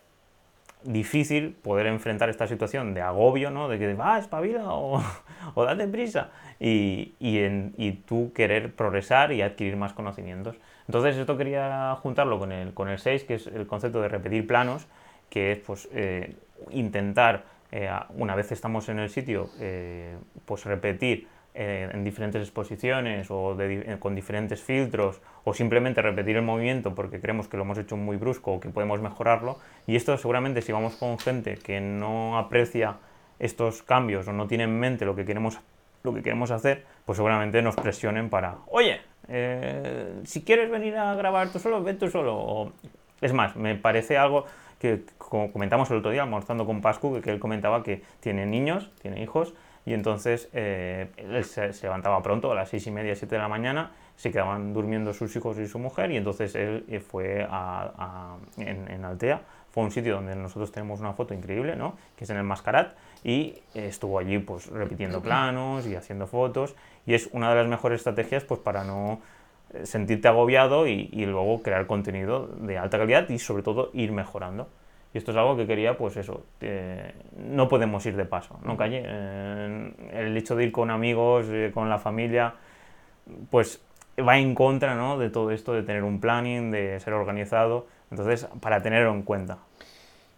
[0.84, 3.68] difícil poder enfrentar esta situación de agobio, ¿no?
[3.68, 5.02] De que va, espabila o,
[5.54, 7.40] o date prisa y, y,
[7.76, 10.54] y tú querer progresar y adquirir más conocimientos.
[10.88, 14.46] Entonces esto quería juntarlo con el, con el 6, que es el concepto de repetir
[14.46, 14.86] planos,
[15.28, 16.34] que es pues, eh,
[16.70, 23.56] intentar, eh, una vez estamos en el sitio, eh, pues repetir en diferentes exposiciones o
[23.98, 28.18] con diferentes filtros o simplemente repetir el movimiento porque creemos que lo hemos hecho muy
[28.18, 29.58] brusco o que podemos mejorarlo.
[29.86, 32.98] Y esto seguramente si vamos con gente que no aprecia
[33.38, 35.58] estos cambios o no tiene en mente lo que queremos,
[36.02, 41.14] lo que queremos hacer, pues seguramente nos presionen para, oye, eh, si quieres venir a
[41.14, 42.72] grabar tú solo, ven tú solo.
[43.20, 44.46] es más, me parece algo
[44.78, 48.90] que como comentamos el otro día, almorzando con Pascu, que él comentaba que tiene niños,
[49.00, 53.36] tiene hijos, y entonces eh, él se, levantaba pronto, a las seis y media, siete
[53.36, 57.00] de la mañana, se quedaban durmiendo sus hijos y su mujer, y entonces él eh,
[57.00, 59.42] fue a, en, Altea,
[59.76, 61.96] fue un sitio donde nosotros tenemos una foto increíble, ¿no?
[62.16, 67.12] que es en el Mascarat, y estuvo allí pues repitiendo planos y haciendo fotos, y
[67.12, 69.20] es una de las mejores estrategias pues para no
[69.74, 74.66] eh, sentirte agobiado y, luego crear contenido de alta calidad y sobre todo ir mejorando.
[75.12, 76.46] Y esto es algo que quería, pues eso,
[77.36, 79.02] no podemos ir de paso, ¿no, Calle?
[79.04, 82.54] Eh, el hecho de ir con amigos, eh, con la familia,
[83.50, 83.84] pues
[84.26, 85.18] va en contra ¿no?
[85.18, 87.86] de todo esto, de tener un planning, de ser organizado.
[88.10, 89.58] Entonces, para tenerlo en cuenta.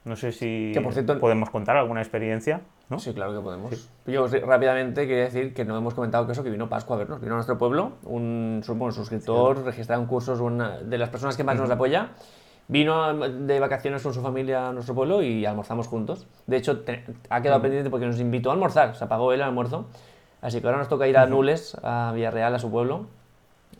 [0.08, 0.72] No sé si
[1.20, 2.62] podemos contar alguna experiencia.
[2.96, 3.90] Sí, claro que podemos.
[4.06, 7.20] Yo rápidamente quería decir que no hemos comentado que eso, que vino Pascua a vernos,
[7.20, 11.58] vino a nuestro pueblo, un, suscriptor registrado en cursos, una de las personas que más
[11.58, 12.12] nos apoya,
[12.68, 16.26] vino de vacaciones con su familia a nuestro pueblo y almorzamos juntos.
[16.46, 16.82] De hecho,
[17.28, 19.88] ha quedado pendiente porque nos invitó a almorzar, se apagó el almuerzo,
[20.40, 23.04] así que ahora nos toca ir a Nules, a Villarreal, a su pueblo,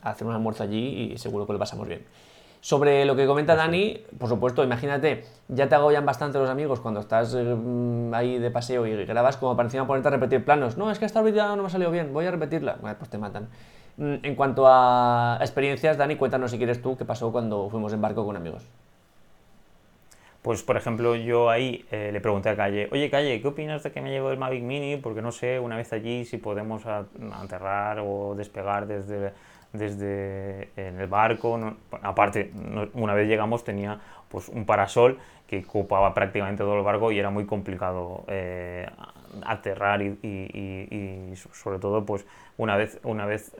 [0.03, 2.05] a hacer un almuerzo allí y seguro que lo pasamos bien.
[2.61, 6.99] Sobre lo que comenta Dani, por supuesto, imagínate, ya te agobian bastante los amigos cuando
[6.99, 7.55] estás eh,
[8.11, 10.75] ahí de paseo y grabas como para encima ponerte a repetir planos.
[10.75, 12.77] No, es que esta vídeo no me ha salido bien, voy a repetirla.
[12.81, 13.47] Bueno, pues te matan.
[13.95, 18.01] Mm, en cuanto a experiencias, Dani, cuéntanos si quieres tú qué pasó cuando fuimos en
[18.01, 18.63] barco con amigos.
[20.41, 23.91] Pues, por ejemplo, yo ahí eh, le pregunté a Calle, oye Calle, ¿qué opinas de
[23.91, 24.97] que me llevo el Mavic Mini?
[24.97, 29.33] Porque no sé, una vez allí, si podemos aterrar o despegar desde
[29.73, 31.59] desde en el barco.
[32.01, 32.51] aparte,
[32.93, 37.29] una vez llegamos tenía pues un parasol que ocupaba prácticamente todo el barco y era
[37.29, 38.87] muy complicado eh,
[39.43, 42.25] aterrar y, sobre todo pues
[42.57, 43.55] una vez, una vez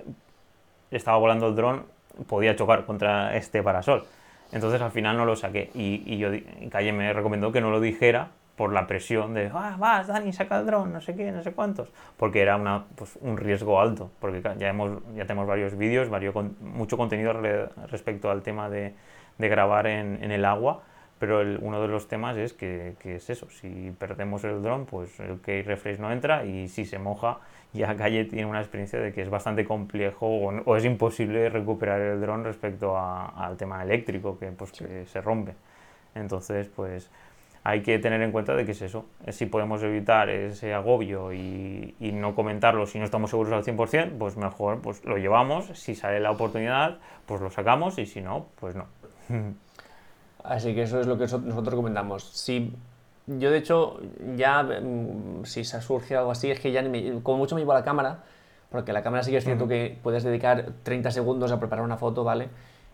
[0.92, 1.86] estaba volando el dron
[2.28, 4.06] podía chocar contra este parasol.
[4.52, 6.30] Entonces al final no lo saqué y, y yo,
[6.70, 10.60] Calle me recomendó que no lo dijera por la presión de, ah, vas, Dani, saca
[10.60, 14.12] el dron, no sé qué, no sé cuántos, porque era una, pues, un riesgo alto,
[14.20, 17.32] porque ya, hemos, ya tenemos varios vídeos, varios, mucho contenido
[17.88, 18.96] respecto al tema de,
[19.38, 20.84] de grabar en, en, el agua,
[21.20, 25.18] pero uno de los temas es que, que, es eso, si perdemos el dron, pues
[25.22, 27.38] el key refresh no entra y si se moja,
[27.72, 32.20] ya Calle tiene una experiencia de que es bastante complejo o, es imposible recuperar el
[32.20, 35.54] dron respecto al tema eléctrico, que, pues, que se rompe.
[36.14, 37.10] Entonces, pues
[37.70, 41.96] hay que tener en cuenta de que es eso, si podemos evitar ese agobio y,
[42.00, 45.96] y, no comentarlo si no estamos seguros al 100%, pues mejor pues lo llevamos, si
[45.96, 48.86] sale la oportunidad, pues lo sacamos y si no, pues no.
[50.44, 52.24] Así que eso es lo que nosotros recomendamos.
[52.24, 52.74] Si
[53.28, 54.00] yo de hecho
[54.36, 56.84] ya, mm, si se surge algo así, es que ya
[57.22, 58.24] como mucho me llevo la cámara,
[58.72, 61.98] porque la cámara sí que es cierto que puedes dedicar 30 segundos a preparar una
[61.98, 62.50] foto, ¿vale?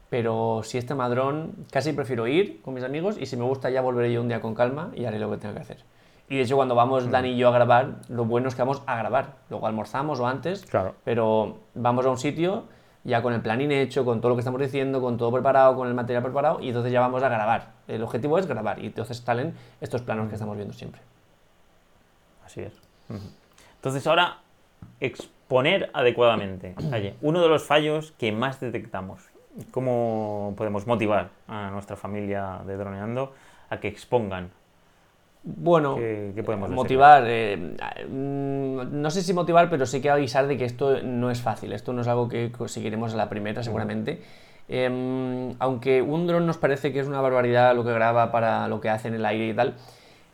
[0.10, 3.82] Pero si este madrón, casi prefiero ir con mis amigos y si me gusta ya
[3.82, 5.78] volveré yo un día con calma y haré lo que tengo que hacer.
[6.30, 8.82] Y de hecho cuando vamos Dani y yo a grabar, lo bueno es que vamos
[8.86, 9.36] a grabar.
[9.50, 10.96] Luego almorzamos o antes, claro.
[11.04, 12.66] pero vamos a un sitio
[13.06, 15.88] ya con el planning hecho, con todo lo que estamos diciendo, con todo preparado, con
[15.88, 17.74] el material preparado, y entonces ya vamos a grabar.
[17.88, 21.02] El objetivo es grabar, y entonces salen estos planos que estamos viendo siempre.
[22.44, 22.74] Así es.
[23.76, 24.40] Entonces ahora,
[25.00, 26.74] exponer adecuadamente.
[27.22, 29.22] uno de los fallos que más detectamos.
[29.72, 33.34] ¿Cómo podemos motivar a nuestra familia de droneando
[33.70, 34.52] a que expongan
[35.48, 40.58] bueno, ¿Qué, podemos motivar, eh, mm, no sé si motivar, pero sí que avisar de
[40.58, 44.24] que esto no es fácil, esto no es algo que conseguiremos a la primera seguramente.
[44.68, 48.82] Em, aunque un dron nos parece que es una barbaridad lo que graba para lo
[48.82, 49.76] que hace en el aire y tal,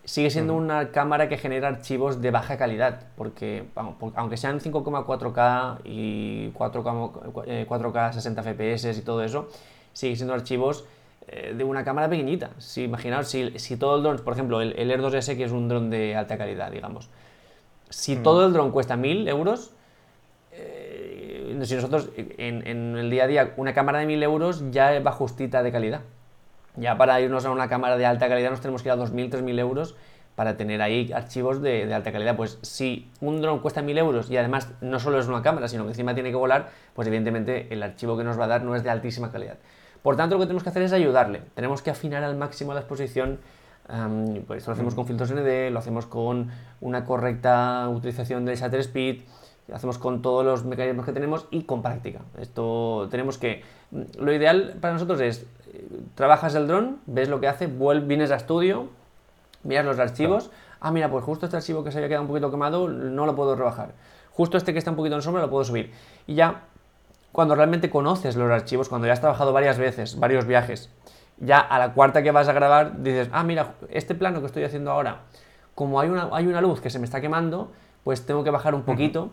[0.03, 3.65] sigue siendo una cámara que genera archivos de baja calidad, porque
[4.15, 9.47] aunque sean 5,4K y 4K, 4K 60 FPS y todo eso,
[9.93, 10.85] sigue siendo archivos
[11.27, 12.51] eh, de una cámara pequeñita.
[12.57, 15.51] Si imaginaos, si, si todo el dron, por ejemplo, el, el Air 2S, que es
[15.51, 17.09] un dron de alta calidad, digamos,
[17.89, 18.23] si mm.
[18.23, 19.71] todo el dron cuesta 1000 euros,
[20.51, 24.99] eh, si nosotros en, en, el día a día una cámara de 1000 euros ya
[24.99, 26.01] va justita de calidad.
[26.75, 29.29] Ya para irnos a una cámara de alta calidad nos tenemos que ir a 2000,
[29.29, 29.95] 3000 euros
[30.35, 32.35] para tener ahí archivos de, de, alta calidad.
[32.35, 35.83] Pues si un dron cuesta 1000 euros y además no solo es una cámara, sino
[35.83, 38.75] que encima tiene que volar, pues evidentemente el archivo que nos va a dar no
[38.75, 39.57] es de altísima calidad.
[40.01, 41.41] Por tanto, lo que tenemos que hacer es ayudarle.
[41.53, 43.39] Tenemos que afinar al máximo la exposición.
[44.47, 48.79] pues esto lo hacemos con filtros ND, lo hacemos con una correcta utilización del shutter
[48.79, 49.21] speed,
[49.67, 52.19] lo hacemos con todos los mecanismos que tenemos y con práctica.
[52.39, 53.63] Esto tenemos que...
[54.17, 58.31] Lo ideal para nosotros es, eh, trabajas el dron, ves lo que hace, vuelves, vienes
[58.31, 58.89] a estudio,
[59.63, 62.51] miras los archivos, ah, mira, pues justo este archivo que se había quedado un poquito
[62.51, 63.93] quemado, no lo puedo rebajar.
[64.31, 65.91] Justo este que está un poquito en sombra lo puedo subir.
[66.27, 66.63] Y ya
[67.31, 70.89] cuando realmente conoces los archivos, cuando ya has trabajado varias veces, varios viajes,
[71.37, 74.63] ya a la cuarta que vas a grabar dices, ah, mira, este plano que estoy
[74.63, 75.21] haciendo ahora,
[75.75, 77.71] como hay una, hay una luz que se me está quemando,
[78.03, 79.31] pues tengo que bajar un poquito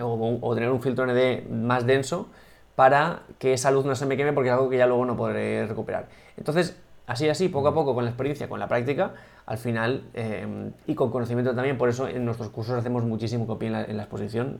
[0.00, 2.28] o, tener un filtro ND más denso
[2.74, 5.16] para que esa luz no se me queme porque es algo que ya luego no
[5.16, 6.08] podré recuperar.
[6.36, 9.14] Entonces, así, así, poco a poco, con la experiencia, con la práctica,
[9.46, 13.84] al final, eh, y con conocimiento también, por eso en nuestros cursos hacemos muchísimo copia
[13.86, 14.58] en la, exposición.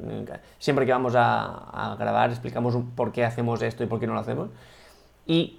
[0.59, 4.21] Siempre que vamos a, grabar explicamos por qué hacemos esto y por qué no lo
[4.21, 4.49] hacemos.
[5.27, 5.59] Y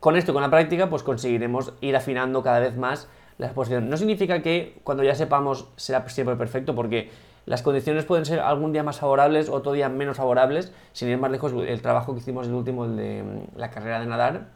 [0.00, 3.08] con esto, con la práctica, pues conseguiremos ir afinando cada vez más
[3.38, 3.88] la exposición.
[3.88, 7.10] No significa que cuando ya sepamos será siempre perfecto, porque
[7.46, 10.72] las condiciones pueden ser algún día más favorables, otro día menos favorables.
[10.92, 14.00] Sin ir más lejos, el trabajo que hicimos el último, el de mm, la carrera
[14.00, 14.48] de nadar,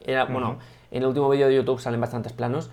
[0.00, 0.58] era, bueno,
[0.90, 2.70] en el último vídeo de YouTube salen bastantes planos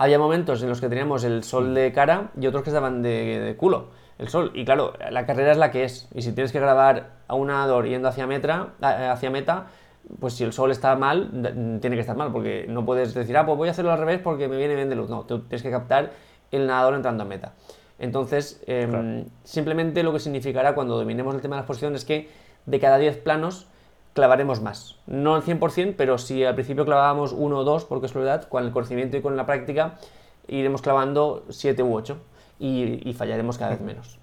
[0.00, 3.54] había momentos en los que teníamos el sol de cara y otros que estaban de,
[3.58, 4.50] culo, el sol.
[4.54, 6.08] Y claro, la carrera es la que es.
[6.14, 9.66] Y si tienes que grabar a un nadador yendo hacia, metra, hacia meta,
[10.18, 11.28] pues si el sol está mal,
[11.82, 14.20] tiene que estar mal, porque no puedes decir, ah, pues voy a hacerlo al revés
[14.24, 15.10] porque me viene bien de luz.
[15.10, 16.12] No, tú tienes que captar
[16.50, 17.52] el nadador entrando a meta.
[18.00, 22.28] Entonces, em, simplemente lo que significará cuando dominemos el tema de la exposición es que
[22.66, 23.66] de cada 10 planos,
[24.14, 24.96] clavaremos más.
[25.06, 28.64] No al 100%, pero si al principio clavábamos uno o dos, porque es verdad, con
[28.64, 29.98] el conocimiento y con la práctica
[30.48, 32.16] iremos clavando 7 u 8
[32.58, 34.18] y, fallaremos cada vez menos.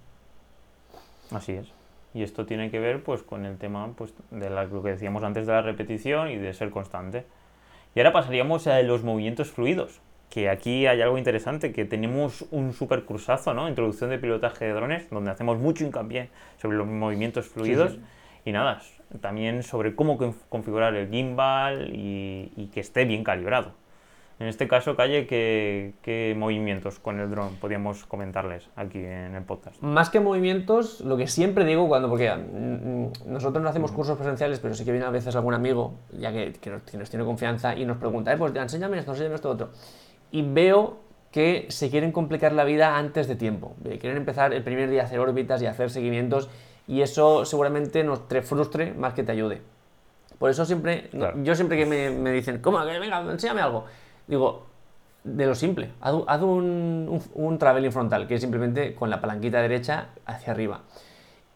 [1.32, 1.68] Así es.
[2.14, 5.46] Y esto tiene que ver pues con el tema pues, de lo que decíamos antes
[5.46, 7.26] de la repetición y de ser constante.
[7.96, 12.74] Y ahora pasaríamos a los movimientos fluidos, que aquí hay algo interesante, que tenemos un
[12.74, 13.70] super cruzazo, ¿no?
[13.70, 16.30] Introducción de pilotaje de drones, donde hacemos mucho hincapié
[16.62, 17.98] sobre los movimientos fluidos.
[18.44, 18.82] Y nada,
[19.22, 20.18] también sobre cómo
[20.50, 23.72] configurar el gimbal y, que esté bien calibrado.
[24.40, 29.82] En este caso, Calle, ¿qué, movimientos con el dron podríamos comentarles aquí en el podcast?
[29.82, 34.16] Más que movimientos, lo que siempre digo cuando, porque mm, mm, nosotros no hacemos cursos
[34.16, 37.86] presenciales, pero sí que viene a veces algún amigo, ya que, nos, tiene confianza y
[37.86, 39.70] nos pregunta, eh, pues enséñame esto, enséñame esto, otro.
[40.32, 40.98] Y veo
[41.32, 43.76] que se quieren complicar la vida antes de tiempo.
[43.84, 46.50] Quieren empezar el primer día a hacer órbitas y a hacer seguimientos
[46.88, 49.62] y eso seguramente nos te frustre más que te ayude.
[50.40, 51.10] Por eso siempre,
[51.44, 52.84] yo siempre que me, me, dicen, ¿cómo?
[52.86, 53.86] Venga, enséñame algo.
[54.28, 54.68] Digo,
[55.24, 60.10] de lo simple, haz, un, un, traveling frontal, que es simplemente con la palanquita derecha
[60.26, 60.82] hacia arriba.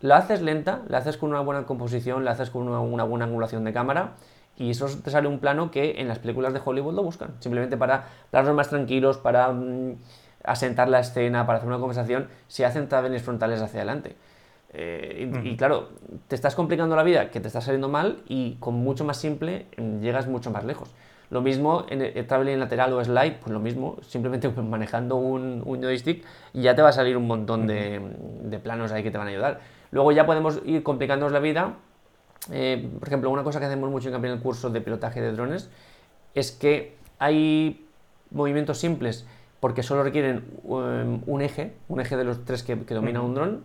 [0.01, 3.63] La haces lenta, la haces con una buena composición, la haces con una, buena angulación
[3.63, 4.13] de cámara
[4.61, 7.77] y eso te sale un plano que en las películas de Hollywood lo buscan, simplemente
[7.77, 9.95] para planos más tranquilos, para mm,
[10.43, 14.15] asentar la escena, para hacer una conversación, se hacen travelings frontales hacia adelante.
[14.73, 15.89] Eh, y, claro,
[16.27, 19.65] te estás complicando la vida, que te está saliendo mal y con mucho más simple
[19.77, 20.93] mm, llegas mucho más lejos.
[21.31, 25.81] Lo mismo en el traveling lateral o slide, pues lo mismo, simplemente manejando un, un
[25.81, 27.99] joystick ya te va a salir un montón de,
[28.43, 29.59] de, planos ahí que te van a ayudar.
[29.89, 31.77] Luego ya podemos ir complicándonos la vida.
[32.49, 35.69] Eh, por ejemplo, una cosa que hacemos mucho en el curso de pilotaje de drones
[36.33, 37.85] es que hay
[38.31, 39.25] movimientos simples
[39.59, 43.63] porque solo requieren um, un eje, un eje de los tres que, domina un dron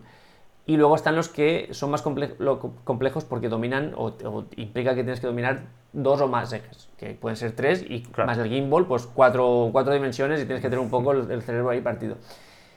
[0.67, 4.13] y luego están los que son más complejos porque dominan o,
[4.57, 5.61] implica que tienes que dominar
[5.93, 9.93] dos o más ejes, que pueden ser tres y más el gimbal, pues cuatro, cuatro,
[9.93, 12.17] dimensiones y tienes que tener un poco el, cerebro ahí partido.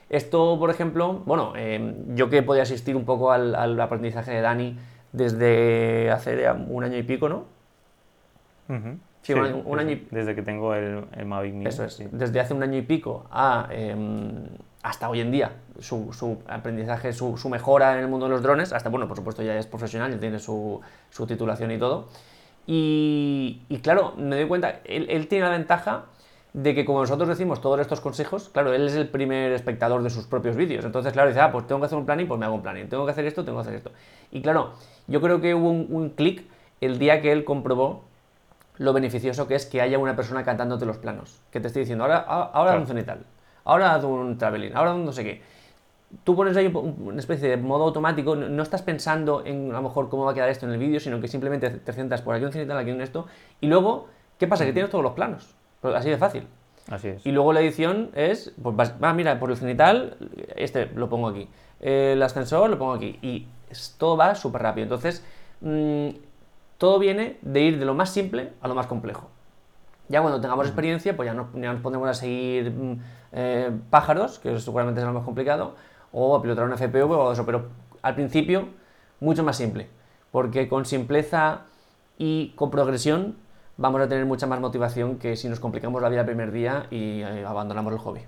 [0.09, 4.77] Esto, por ejemplo, bueno, em, yo que podía asistir un poco al, aprendizaje de Dani
[5.11, 7.45] desde hace un año y pico, ¿no?
[9.21, 10.07] Sí, un, año, y...
[10.09, 11.67] Desde que tengo el, el Mavic Mini.
[11.67, 13.67] Eso es, desde hace un año y pico a...
[13.71, 14.47] Em,
[14.83, 18.89] hasta hoy en día, su, aprendizaje, su, mejora en el mundo de los drones, hasta,
[18.89, 20.81] bueno, por supuesto ya es profesional, ya tiene su,
[21.27, 22.07] titulación y todo.
[22.65, 26.05] Y, claro, me doy cuenta, él, tiene la ventaja
[26.53, 30.09] de que como nosotros decimos todos estos consejos, claro, él es el primer espectador de
[30.09, 30.83] sus propios vídeos.
[30.83, 32.89] Entonces, claro, dice, ah, pues tengo que hacer un planning, pues me hago un planning.
[32.89, 33.91] Tengo que hacer esto, tengo que hacer esto.
[34.31, 34.73] Y claro,
[35.07, 36.43] yo creo que hubo un, clic
[36.81, 38.03] el día que él comprobó
[38.77, 41.39] lo beneficioso que es que haya una persona cantándote los planos.
[41.51, 42.99] Que te estoy diciendo, ahora, ahora claro.
[42.99, 43.25] un tal
[43.63, 45.41] ahora haz un traveling, ahora no sé qué.
[46.23, 50.09] Tú pones ahí una especie de modo automático, no estás pensando en a lo mejor
[50.09, 52.43] cómo va a quedar esto en el vídeo, sino que simplemente te centras por aquí
[52.43, 53.27] un cenital, aquí un esto,
[53.61, 54.65] y luego, ¿qué pasa?
[54.65, 56.47] Que tienes todos los planos, así de fácil.
[56.89, 57.25] Así es.
[57.25, 60.17] Y luego la edición es, pues va, ah, mira, por el cenital,
[60.55, 61.47] este lo pongo aquí,
[61.79, 63.47] el ascensor lo pongo aquí, y
[63.97, 64.83] todo va súper rápido.
[64.83, 65.23] Entonces,
[65.61, 66.09] mm,
[66.77, 69.29] todo viene de ir de lo más simple a lo más complejo.
[70.09, 72.99] Ya cuando tengamos experiencia, pues ya nos, ya nos ponemos a seguir mm,
[73.33, 75.75] eh, pájaros, que seguramente es lo más complicado,
[76.11, 77.67] o a pilotar un FPV o eso, pero
[78.01, 78.67] al principio
[79.19, 79.87] mucho más simple,
[80.31, 81.61] porque con simpleza
[82.17, 83.35] y con progresión
[83.77, 86.87] vamos a tener mucha más motivación que si nos complicamos la vida el primer día
[86.89, 88.21] y eh, abandonamos el hobby.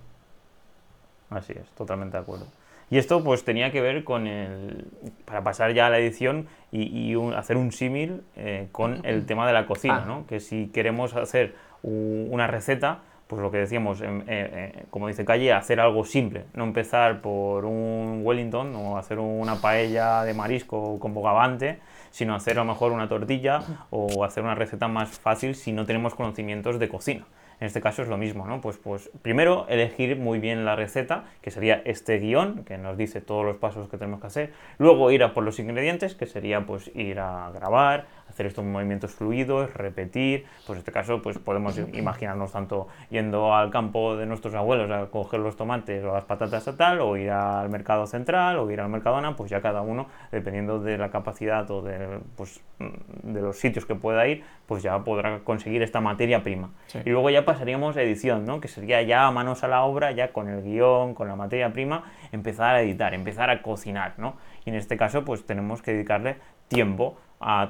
[1.30, 2.46] Así es, totalmente de acuerdo.
[2.90, 4.86] Y esto pues tenía que ver con el,
[5.26, 9.54] para pasar ya a la edición y, hacer un símil eh, con el tema de
[9.54, 10.06] la cocina, ah.
[10.06, 10.28] ¿no?
[10.28, 15.54] Que si queremos hacer una receta, pues lo que decíamos, eh, eh, como dice Calle,
[15.54, 21.14] hacer algo simple, no empezar por un Wellington o hacer una paella de marisco con
[21.14, 21.80] bogavante,
[22.14, 25.88] sino hacer a lo mejor una tortilla o hacer una receta más fácil si no
[25.88, 27.26] tenemos conocimientos de cocina.
[27.60, 28.62] En este caso es lo mismo, ¿no?
[28.62, 33.20] Pues, pues primero elegir muy bien la receta, que sería este guion, que nos dice
[33.20, 34.54] todos los pasos que tenemos que hacer.
[34.78, 39.12] Luego ir a por los ingredientes, que sería pues ir a grabar, hacer estos movimientos
[39.12, 40.46] fluidos, repetir.
[40.66, 45.10] Pues en este caso pues podemos imaginarnos tanto yendo al campo de nuestros abuelos a
[45.12, 48.82] coger los tomates o las patatas a tal, o ir al mercado central, o ir
[48.82, 53.58] al Mercadona, pues ya cada uno, dependiendo de la capacidad o de, pues, de los
[53.58, 56.72] sitios que pueda ir, pues ya podrá conseguir esta materia prima.
[57.06, 58.60] Y luego ya pasaríamos a edición, ¿no?
[58.60, 61.72] que sería ya a manos a la obra, ya con el guion, con la materia
[61.72, 64.14] prima, empezar a editar, empezar a cocinar.
[64.18, 64.36] ¿no?
[64.66, 67.18] Y en este caso pues tenemos que dedicarle tiempo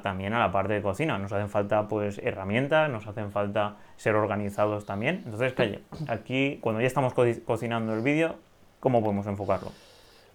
[0.01, 1.17] también a la parte de cocina.
[1.17, 5.21] Nos hacen falta pues herramientas, nos hacen falta ser organizados también.
[5.25, 7.13] Entonces, Calle, aquí cuando ya estamos
[7.45, 8.35] cocinando el vídeo,
[8.79, 9.71] ¿cómo podemos enfocarlo?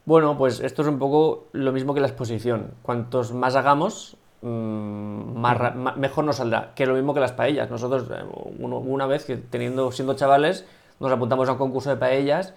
[0.04, 2.70] Bueno, pues esto es un poco lo mismo que la exposición.
[2.82, 6.72] Cuantos más hagamos, mm, más, mejor nos saldrá.
[6.74, 7.70] Que lo mismo que las paellas.
[7.70, 8.24] Nosotros, eh,
[8.58, 10.66] una vez que teniendo, siendo chavales,
[10.98, 12.54] nos apuntamos a un concurso de paellas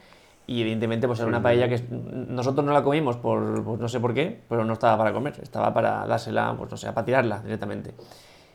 [0.51, 4.01] y evidentemente pues era una paella que nosotros no la comimos por pues, no sé
[4.01, 7.39] por qué, pero no estaba para comer, estaba para dársela, pues no sé, para tirarla
[7.39, 7.93] directamente.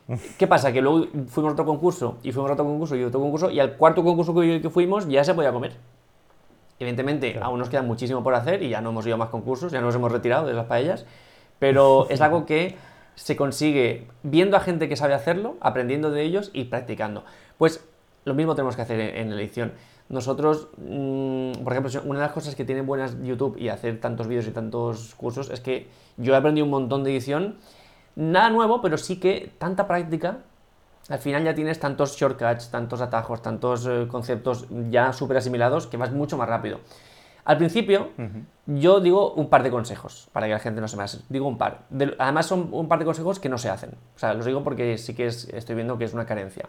[0.38, 0.72] ¿Qué pasa?
[0.72, 3.60] Que luego fuimos a otro concurso y fuimos a otro concurso y otro concurso y
[3.60, 5.72] al cuarto concurso que, fuimos ya se podía comer.
[6.78, 9.72] Evidentemente aún nos queda muchísimo por hacer y ya no hemos ido a más concursos,
[9.72, 11.06] ya nos hemos retirado de las paellas,
[11.58, 12.76] pero es algo que
[13.14, 17.24] se consigue viendo a gente que sabe hacerlo, aprendiendo de ellos y practicando.
[17.56, 17.82] Pues
[18.26, 19.72] lo mismo tenemos que hacer en, la edición.
[20.08, 24.28] Nosotros, mm, por ejemplo, una de las cosas que tiene buenas YouTube y hacer tantos
[24.28, 27.56] vídeos y tantos cursos es que yo he aprendido un montón de edición.
[28.14, 30.38] Nada nuevo, pero sí que tanta práctica.
[31.08, 35.96] Al final ya tienes tantos shortcuts, tantos atajos, tantos eh, conceptos ya súper asimilados que
[35.96, 36.80] vas mucho más rápido.
[37.44, 38.10] Al principio,
[38.66, 41.20] yo digo un par de consejos para que la gente no se me hace.
[41.28, 41.82] Digo un par.
[42.18, 43.90] además, son un par de consejos que no se hacen.
[44.16, 46.64] O sea, los digo porque sí que estoy viendo que es una carencia.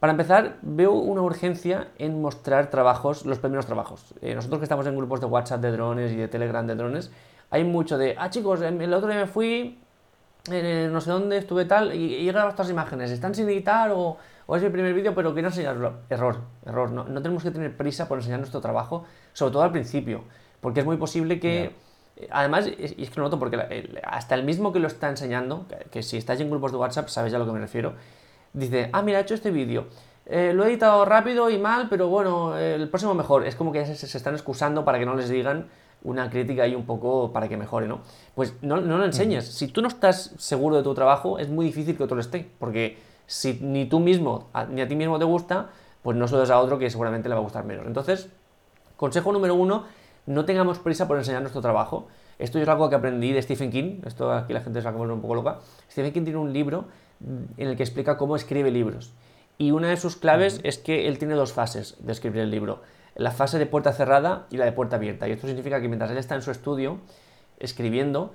[0.00, 4.14] Para empezar, veo una urgencia en mostrar trabajos, los primeros trabajos.
[4.20, 7.10] Eh, nosotros que estamos en grupos de WhatsApp de drones y de Telegram de drones,
[7.50, 9.78] hay mucho de, ah chicos, el otro día me fui,
[10.48, 14.56] no sé dónde estuve tal, y, he grabado estas imágenes, están sin editar o, o
[14.56, 15.94] es mi primer vídeo, pero quiero enseñarlo.
[16.10, 16.90] Error, error.
[16.90, 20.24] No, no, tenemos que tener prisa por enseñar nuestro trabajo, sobre todo al principio,
[20.60, 21.72] porque es muy posible que...
[22.30, 26.02] Además, y es que lo noto porque hasta el mismo que lo está enseñando, que,
[26.04, 27.94] si estáis en grupos de WhatsApp sabéis a lo que me refiero,
[28.54, 29.88] dice, ah, mira, he hecho este vídeo,
[30.26, 33.46] eh, lo he editado rápido y mal, pero bueno, el próximo mejor.
[33.46, 35.66] Es como que se, se, están excusando para que no les digan
[36.02, 38.00] una crítica ahí un poco para que mejore, ¿no?
[38.34, 39.46] Pues no, no lo enseñes.
[39.46, 42.50] Si tú no estás seguro de tu trabajo, es muy difícil que otro lo esté,
[42.58, 45.70] porque si ni tú mismo, ni a ti mismo te gusta,
[46.02, 47.86] pues no sueles a otro que seguramente le va a gustar menos.
[47.86, 48.28] Entonces,
[48.96, 49.84] consejo número uno,
[50.26, 52.08] no tengamos prisa por enseñar nuestro trabajo.
[52.38, 54.96] Esto es algo que aprendí de Stephen King, esto aquí la gente se va a
[54.96, 55.60] poner un poco loca.
[55.90, 56.86] Stephen King tiene un libro
[57.56, 59.12] en el que explica cómo escribe libros.
[59.58, 62.82] Y una de sus claves es que él tiene dos fases de escribir el libro.
[63.14, 65.28] La fase de puerta cerrada y la de puerta abierta.
[65.28, 66.98] Y esto significa que mientras él está en su estudio
[67.58, 68.32] escribiendo,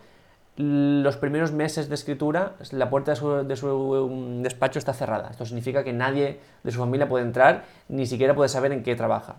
[0.56, 5.30] los primeros meses de escritura, la puerta de su, de su, um, despacho está cerrada.
[5.32, 8.96] Esto significa que nadie de su familia puede entrar, ni siquiera puede saber en qué
[8.96, 9.38] trabaja.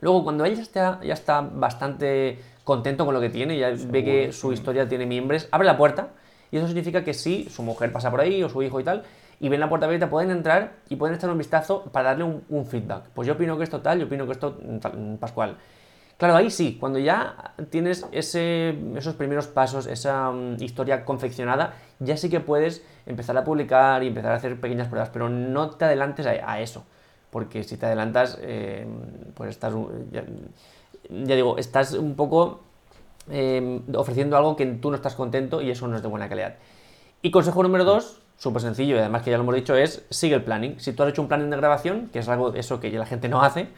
[0.00, 4.04] Luego, cuando él ya está, ya está bastante contento con lo que tiene, ya ve
[4.04, 6.08] que su historia tiene miembros, abre la puerta
[6.52, 9.02] y eso significa que si su mujer pasa por ahí o su hijo y tal,
[9.40, 12.66] y ven la puerta abierta, pueden entrar y pueden echar un vistazo para darle un,
[12.66, 13.06] feedback.
[13.14, 15.56] Pues yo opino que esto tal, yo opino que esto tal, Pascual.
[16.18, 22.16] Claro, ahí sí, cuando ya tienes ese, esos primeros pasos, esa mm, historia confeccionada, ya
[22.16, 25.86] sí que puedes empezar a publicar y empezar a hacer pequeñas pruebas, pero no te
[25.86, 26.84] adelantes a, eso,
[27.30, 28.86] porque si te adelantas, eh,
[29.34, 29.74] pues estás,
[30.12, 32.60] ya, digo, estás un poco
[33.30, 36.56] eh, ofreciendo algo que tú no estás contento y eso no es de buena calidad.
[37.22, 40.34] Y consejo número dos, súper sencillo y además que ya lo hemos dicho, es sigue
[40.34, 40.80] el planning.
[40.80, 43.28] Si tú has hecho un planning de grabación, que es algo eso que la gente
[43.28, 43.68] no hace,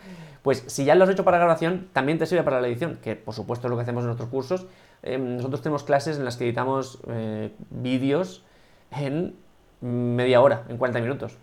[0.42, 3.16] pues si ya lo has hecho para grabación, también te sirve para la edición, que
[3.16, 4.66] por supuesto es lo que hacemos en nuestros cursos.
[5.02, 8.42] Em, nosotros tenemos clases en las que editamos eh, vídeos
[8.90, 9.36] en
[9.80, 11.36] media hora, en 40 minutos.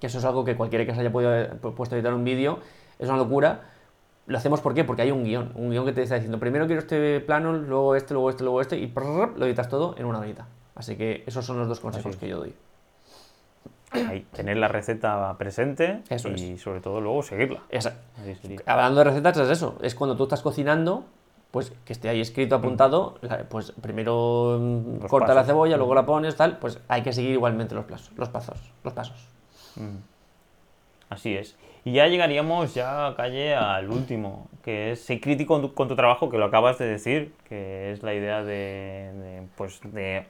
[0.00, 1.32] Que eso es algo que cualquiera que se haya podido,
[1.74, 2.58] puesto a editar un vídeo
[2.98, 3.62] es una locura.
[4.26, 4.84] Lo hacemos ¿por qué?
[4.84, 7.96] Porque hay un guion, un guion que te está diciendo, primero quiero este plano, luego
[7.96, 10.46] este, luego este, luego este, y lo editas todo en una horita.
[10.74, 12.54] Así que esos son los dos consejos que yo doy.
[14.32, 16.02] tener la receta presente
[16.36, 17.62] y sobre todo luego seguirla.
[18.66, 21.04] Hablando de recetas es eso, es cuando tú estás cocinando,
[21.50, 23.18] pues que esté ahí escrito, apuntado,
[23.50, 27.74] pues primero mm, corta la cebolla, luego la pones, tal, pues hay que seguir igualmente
[27.74, 28.58] los, plazos, los pasos.
[28.84, 29.28] Los pasos.
[31.10, 31.56] Así es.
[31.84, 36.38] Y ya llegaríamos ya, Calle, al último, que es ser crítico con tu, trabajo, que
[36.38, 40.24] lo acabas de decir, que es la idea de, de pues, de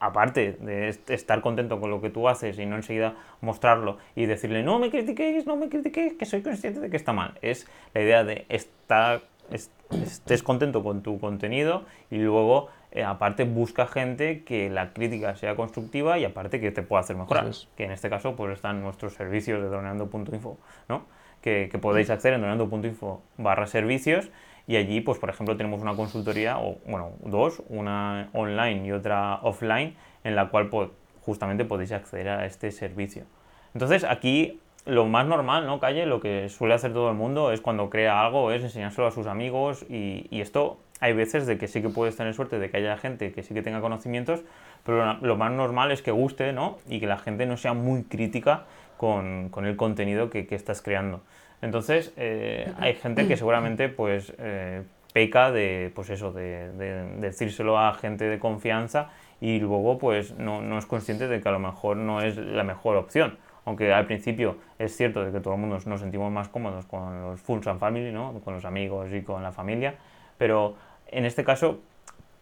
[0.00, 4.62] aparte de estar contento con lo que tú haces y no enseguida mostrarlo y decirle
[4.62, 7.34] no me critiquéis, no me critiquéis, que soy consciente de que está mal.
[7.42, 13.86] Es la idea de estar, estés contento con tu contenido y luego eh, aparte busca
[13.86, 17.46] gente que la crítica sea constructiva y aparte que te pueda hacer mejorar.
[17.76, 20.58] Que en este caso pues están nuestros servicios de droneando.info,
[20.88, 21.06] ¿no?
[21.42, 24.30] Que, que podéis acceder en droneando.info barra servicios
[24.68, 29.36] y allí, pues por ejemplo, tenemos una consultoría, o bueno, dos, una online y otra
[29.42, 30.90] offline, en la cual pues,
[31.22, 33.24] justamente podéis acceder a este servicio.
[33.72, 36.04] Entonces aquí lo más normal, ¿no, Calle?
[36.04, 39.26] Lo que suele hacer todo el mundo es cuando crea algo, es enseñárselo a sus
[39.26, 42.78] amigos y, y esto hay veces de que sí que puedes tener suerte de que
[42.78, 44.42] haya gente que sí que tenga conocimientos,
[44.84, 46.78] pero lo más normal es que guste, ¿no?
[46.88, 48.64] Y que la gente no sea muy crítica
[48.96, 51.22] con, con el contenido que, que estás creando.
[51.62, 54.82] Entonces, eh, hay gente que seguramente pues eh,
[55.12, 56.70] peca de, pues eso, de,
[57.18, 61.58] decírselo a gente de confianza y luego pues no, es consciente de que a lo
[61.58, 63.38] mejor no es la mejor opción.
[63.64, 67.20] Aunque al principio es cierto de que todo el mundo nos sentimos más cómodos con
[67.22, 68.40] los full and family, ¿no?
[68.42, 69.94] con los amigos y con la familia,
[70.38, 70.76] pero
[71.10, 71.78] en este caso,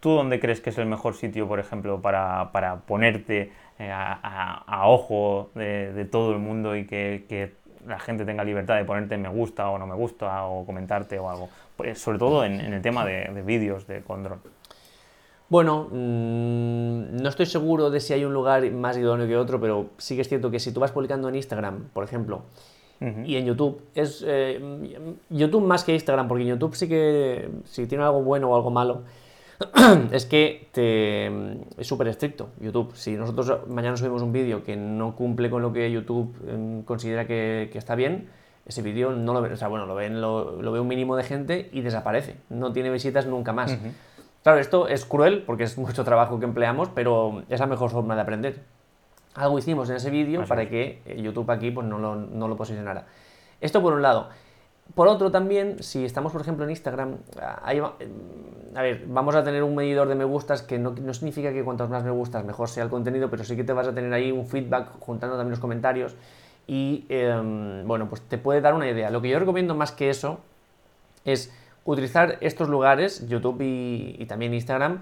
[0.00, 2.50] ¿tú dónde crees que es el mejor sitio, por ejemplo, para,
[2.86, 7.52] ponerte eh, a, ojo de, todo el mundo y que, que
[7.86, 11.30] la gente tenga libertad de ponerte me gusta o no me gusta o comentarte o
[11.30, 11.48] algo.
[11.76, 14.28] Pues sobre todo en, el tema de, vídeos de con
[15.48, 19.90] Bueno, mm, no estoy seguro de si hay un lugar más idóneo que otro, pero
[19.98, 22.42] sí que es cierto que si tú vas publicando en Instagram, por ejemplo,
[23.00, 24.60] y en YouTube, es eh,
[25.30, 28.70] YouTube más que Instagram, porque en YouTube sí que si tiene algo bueno o algo
[28.70, 29.02] malo,
[30.12, 31.26] es que te,
[31.80, 32.94] es súper estricto YouTube.
[32.94, 37.26] Si nosotros mañana subimos un vídeo que no cumple con lo que YouTube em, considera
[37.26, 38.28] que, está bien,
[38.66, 41.70] ese vídeo no lo o sea, bueno, lo, ven, lo, ve un mínimo de gente
[41.72, 42.36] y desaparece.
[42.48, 43.78] No tiene visitas nunca más.
[44.42, 48.14] Claro, esto es cruel porque es mucho trabajo que empleamos, pero es la mejor forma
[48.14, 48.75] de aprender.
[49.36, 50.68] Algo hicimos en ese vídeo para es.
[50.70, 53.06] que eh, YouTube aquí pues, no, lo, no lo posicionara.
[53.60, 54.28] Esto por un lado.
[54.94, 59.04] Por otro también, si estamos por ejemplo en Instagram, ah, ahí va- mm, a ver,
[59.08, 62.04] vamos a tener un medidor de me gustas que no, no significa que cuantos más
[62.04, 64.46] me gustas mejor sea el contenido, pero sí que te vas a tener ahí un
[64.46, 66.14] feedback juntando también los comentarios
[66.68, 69.10] y em, bueno, pues te puede dar una idea.
[69.10, 70.38] Lo que yo recomiendo más que eso
[71.24, 71.52] es
[71.84, 75.00] utilizar estos lugares, YouTube y, y también Instagram,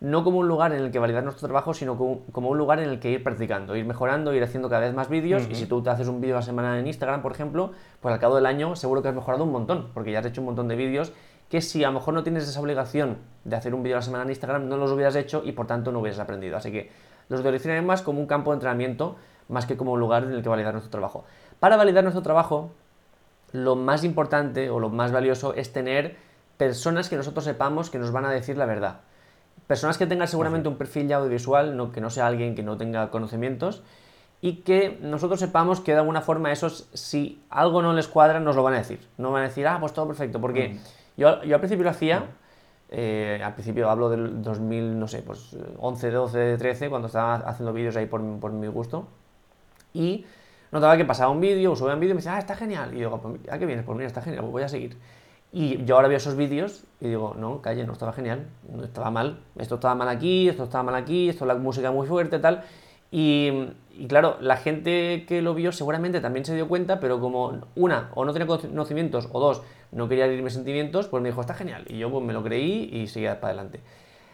[0.00, 2.80] no como un lugar en el que validar nuestro trabajo, sino como, como un lugar
[2.80, 5.46] en el que ir practicando, ir mejorando, ir haciendo cada vez más vídeos.
[5.50, 8.12] Y si tú te haces un vídeo a la semana en Instagram, por ejemplo, pues
[8.12, 10.46] al cabo del año seguro que has mejorado un montón, porque ya has hecho un
[10.46, 11.12] montón de vídeos
[11.50, 14.02] que si a lo mejor no tienes esa obligación de hacer un vídeo a la
[14.02, 16.56] semana en Instagram, no los hubieras hecho y por tanto no hubieras aprendido.
[16.56, 16.90] Así que
[17.28, 19.16] los utilizaría más como un campo de entrenamiento,
[19.48, 21.24] más que como un lugar en el que validar nuestro trabajo.
[21.58, 22.70] Para validar nuestro trabajo,
[23.52, 26.16] lo más importante o lo más valioso es tener
[26.56, 29.00] personas que nosotros sepamos que nos van a decir la verdad.
[29.70, 32.76] Personas que tengan seguramente un perfil ya audiovisual, no, que no sea alguien que no
[32.76, 33.84] tenga conocimientos
[34.40, 38.56] y que nosotros sepamos que de alguna forma esos, si algo no les cuadra, nos
[38.56, 38.98] lo van a decir.
[39.16, 40.80] No van a decir, ah, pues todo perfecto, porque
[41.16, 42.24] yo, yo al principio lo hacía,
[42.88, 47.72] eh, al principio hablo del 2000, no sé, pues 11, 12, 13, cuando estaba haciendo
[47.72, 49.06] vídeos ahí por, por mi gusto,
[49.94, 50.26] y
[50.72, 52.92] notaba que pasaba un vídeo, subía un vídeo y me decía, ah, está genial.
[52.92, 53.84] Y yo digo, ¿a qué vienes?
[53.84, 54.96] Pues mira, está genial, pues voy a seguir.
[55.52, 59.10] Y yo ahora veo esos vídeos y digo, no, calle, no estaba genial, no estaba
[59.10, 59.40] mal.
[59.58, 62.62] Esto estaba mal aquí, esto estaba mal aquí, esto la música muy fuerte, tal.
[63.10, 63.66] Y,
[63.98, 68.10] y claro, la gente que lo vio seguramente también se dio cuenta, pero como una,
[68.14, 71.84] o no tenía conocimientos, o dos, no quería herirme sentimientos, pues me dijo, está genial.
[71.88, 73.80] Y yo pues me lo creí y seguí para adelante.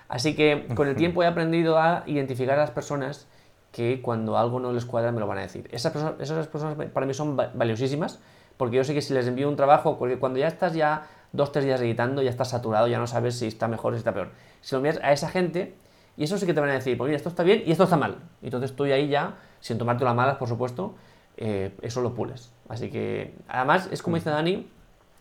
[0.08, 3.26] Así que con el tiempo he aprendido a identificar a las personas
[3.72, 5.68] que cuando algo no les cuadra me lo van a decir.
[5.72, 8.20] Esas personas, esas personas para mí son va- valiosísimas,
[8.56, 11.52] porque yo sé que si les envío un trabajo, porque cuando ya estás ya dos,
[11.52, 14.12] tres días editando, ya estás saturado, ya no sabes si está mejor o si está
[14.14, 14.30] peor.
[14.60, 15.74] Si lo envías a esa gente,
[16.16, 17.84] y eso sí que te van a decir, pues mira, esto está bien y esto
[17.84, 18.16] está mal.
[18.40, 20.94] Y entonces tú ahí ya, sin tomarte las malas, por supuesto,
[21.36, 22.52] eh, eso lo pules.
[22.68, 24.66] Así que, además, es como dice Dani,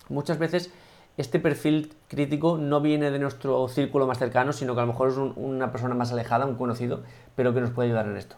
[0.08, 0.72] muchas veces
[1.18, 5.10] este perfil crítico no viene de nuestro círculo más cercano, sino que a lo mejor
[5.10, 7.04] es un- una persona más alejada, un conocido,
[7.36, 8.36] pero que nos puede ayudar en esto.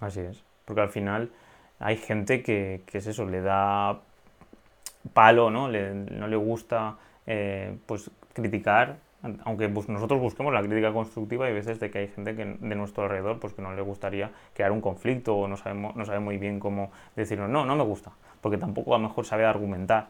[0.00, 0.42] Así es.
[0.64, 1.30] Porque al final
[1.80, 4.02] hay gente que, que es eso, le da
[5.12, 5.68] palo, ¿no?
[5.68, 8.98] Le- no le gusta eh, pues criticar,
[9.44, 12.74] aunque bus- nosotros busquemos la crítica constructiva, hay veces de que hay gente que de
[12.76, 16.20] nuestro alrededor pues que no le gustaría crear un conflicto o no, sabemos, no sabe
[16.20, 20.08] muy bien cómo decirnos, no, no me gusta, porque tampoco a lo mejor sabe argumentar.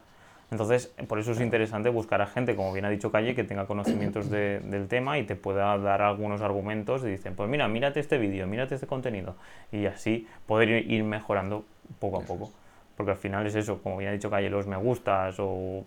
[0.51, 3.65] Entonces, por eso es interesante buscar a gente, como bien ha dicho Calle, que tenga
[3.67, 8.01] conocimientos de- del tema y te pueda dar algunos argumentos y dicen, pues mira, mírate
[8.01, 9.35] este vídeo, mírate este contenido.
[9.71, 11.63] Y así poder ir, mejorando
[11.99, 12.51] poco a poco.
[12.97, 15.85] Porque al final es eso, como bien ha dicho Calle, los me gustas o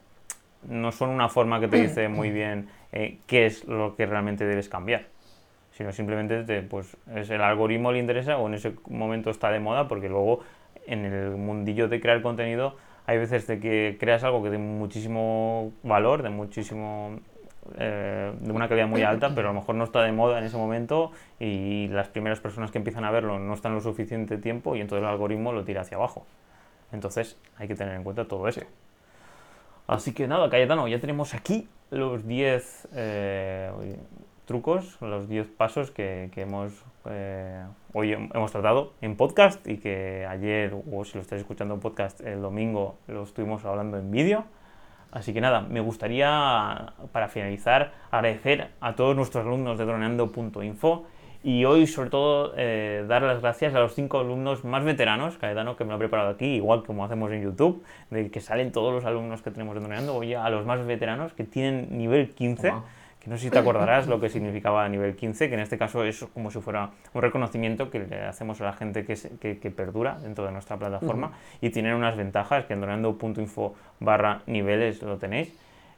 [0.66, 4.46] no son una forma que te dice muy bien eh, qué es lo que realmente
[4.46, 5.04] debes cambiar.
[5.72, 9.60] Sino simplemente te, pues, es el algoritmo le interesa o en ese momento está de
[9.60, 10.40] moda porque luego
[10.86, 15.72] en el mundillo de crear contenido hay veces de que creas algo que de muchísimo
[15.82, 17.18] valor, de muchísimo
[17.78, 20.44] eh, de una calidad muy alta, pero a lo mejor no está de moda en
[20.44, 24.76] ese momento y las primeras personas que empiezan a verlo no están lo suficiente tiempo
[24.76, 26.26] y entonces el algoritmo lo tira hacia abajo.
[26.92, 28.62] Entonces hay que tener en cuenta todo eso.
[29.86, 33.96] Así que nada, Cayetano, ya tenemos aquí los 10 eh,
[34.44, 40.26] trucos, los 10 pasos que, que hemos eh, hoy hemos tratado en podcast y que
[40.28, 44.44] ayer, o si lo estáis escuchando en podcast el domingo, lo estuvimos hablando en vídeo.
[45.12, 51.06] Así que nada, me gustaría, para finalizar, agradecer a todos nuestros alumnos de droneando.info
[51.44, 55.76] y hoy, sobre todo, eh, dar las gracias a los cinco alumnos más veteranos, Caetano,
[55.76, 58.92] que me lo he preparado aquí, igual como hacemos en YouTube, de que salen todos
[58.92, 62.70] los alumnos que tenemos de Droneando, hoy a los más veteranos, que tienen nivel 15,
[62.70, 62.84] Toma.
[63.24, 66.04] Que no sé si te acordarás lo que significaba nivel 15, que en este caso
[66.04, 69.58] es como si fuera un reconocimiento que le hacemos a la gente que, se- que,
[69.58, 75.00] que perdura dentro de nuestra plataforma y tienen unas ventajas que en droneando.info barra niveles
[75.02, 75.52] lo tenéis.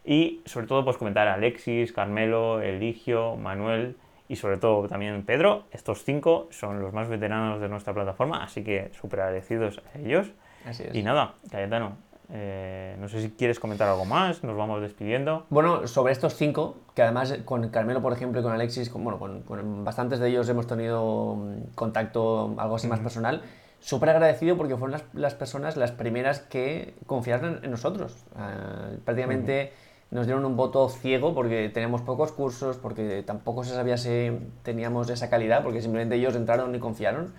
[0.05, 3.97] Y sobre todo, pues comentar a Alexis, Carmelo, Eligio, Manuel
[4.29, 5.65] y sobre todo también Pedro.
[5.73, 10.31] Estos cinco son los más veteranos de nuestra plataforma, así que súper agradecidos a ellos.
[10.65, 10.95] Así es.
[10.95, 11.97] Y nada, Cayetano,
[12.31, 15.47] eh, no sé si quieres comentar algo más, nos vamos despidiendo.
[15.51, 19.19] Bueno, sobre estos cinco, que además con Carmelo, por ejemplo, y con Alexis, con, bueno,
[19.19, 23.43] con, con bastantes de ellos hemos tenido mm, contacto, algo así más personal,
[23.81, 28.17] súper agradecido porque fueron las, las personas las primeras que confiaron en, en nosotros.
[28.37, 29.73] Ah, prácticamente
[30.11, 34.31] nos dieron un voto ciego porque teníamos pocos cursos, porque tampoco se sabía si
[34.63, 37.35] teníamos esa calidad, porque simplemente ellos entraron y confiaron.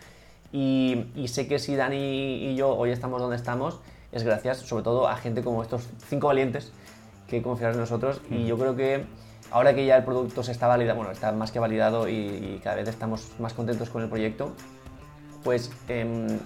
[0.52, 3.82] Y, y sé que si Dani y yo hoy estamos donde estamos,
[4.18, 6.72] es gracias sobre todo a gente como estos cinco valientes
[7.28, 8.22] que confiaron en nosotros.
[8.30, 9.05] Y yo creo que
[9.51, 12.61] ahora que ya el producto se está validado, bueno, está más que validado y, y
[12.63, 14.53] cada vez estamos más contentos con el proyecto,
[15.43, 16.39] pues em,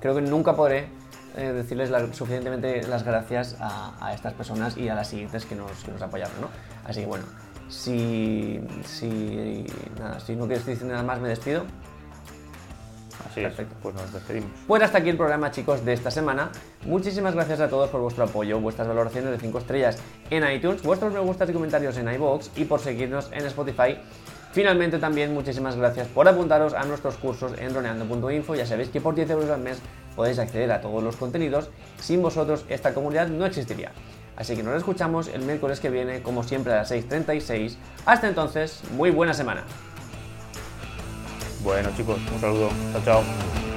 [0.00, 0.88] creo que nunca podré
[1.36, 5.92] eh, decirles suficientemente las gracias a, estas personas y a las siguientes que nos, que
[5.92, 6.48] nos apoyaron, ¿no?
[6.84, 7.24] Así que bueno,
[7.68, 9.64] si, si,
[9.98, 11.64] nada, si no quieres decir nada más, me despido.
[13.26, 13.74] Así Perfecto.
[13.82, 14.50] pues nos despedimos.
[14.66, 16.50] Pues hasta aquí el programa, chicos, de esta semana.
[16.86, 19.98] Muchísimas gracias a todos por vuestro apoyo, vuestras valoraciones de 5 estrellas
[20.30, 23.98] en iTunes, vuestros me gustas y comentarios en iVoox y por seguirnos en Spotify.
[24.52, 28.54] Finalmente también muchísimas gracias por apuntaros a nuestros cursos en roneando.info.
[28.54, 29.78] Ya sabéis que por 10 euros al mes
[30.16, 31.70] podéis acceder a todos los contenidos.
[32.00, 33.92] Sin vosotros esta comunidad no existiría.
[34.36, 37.74] Así que nos escuchamos el miércoles que viene, como siempre a las 6.36.
[38.06, 39.64] Hasta entonces, muy buena semana.
[41.68, 42.70] Bueno chicos, un saludo.
[42.92, 43.67] Chao, chao.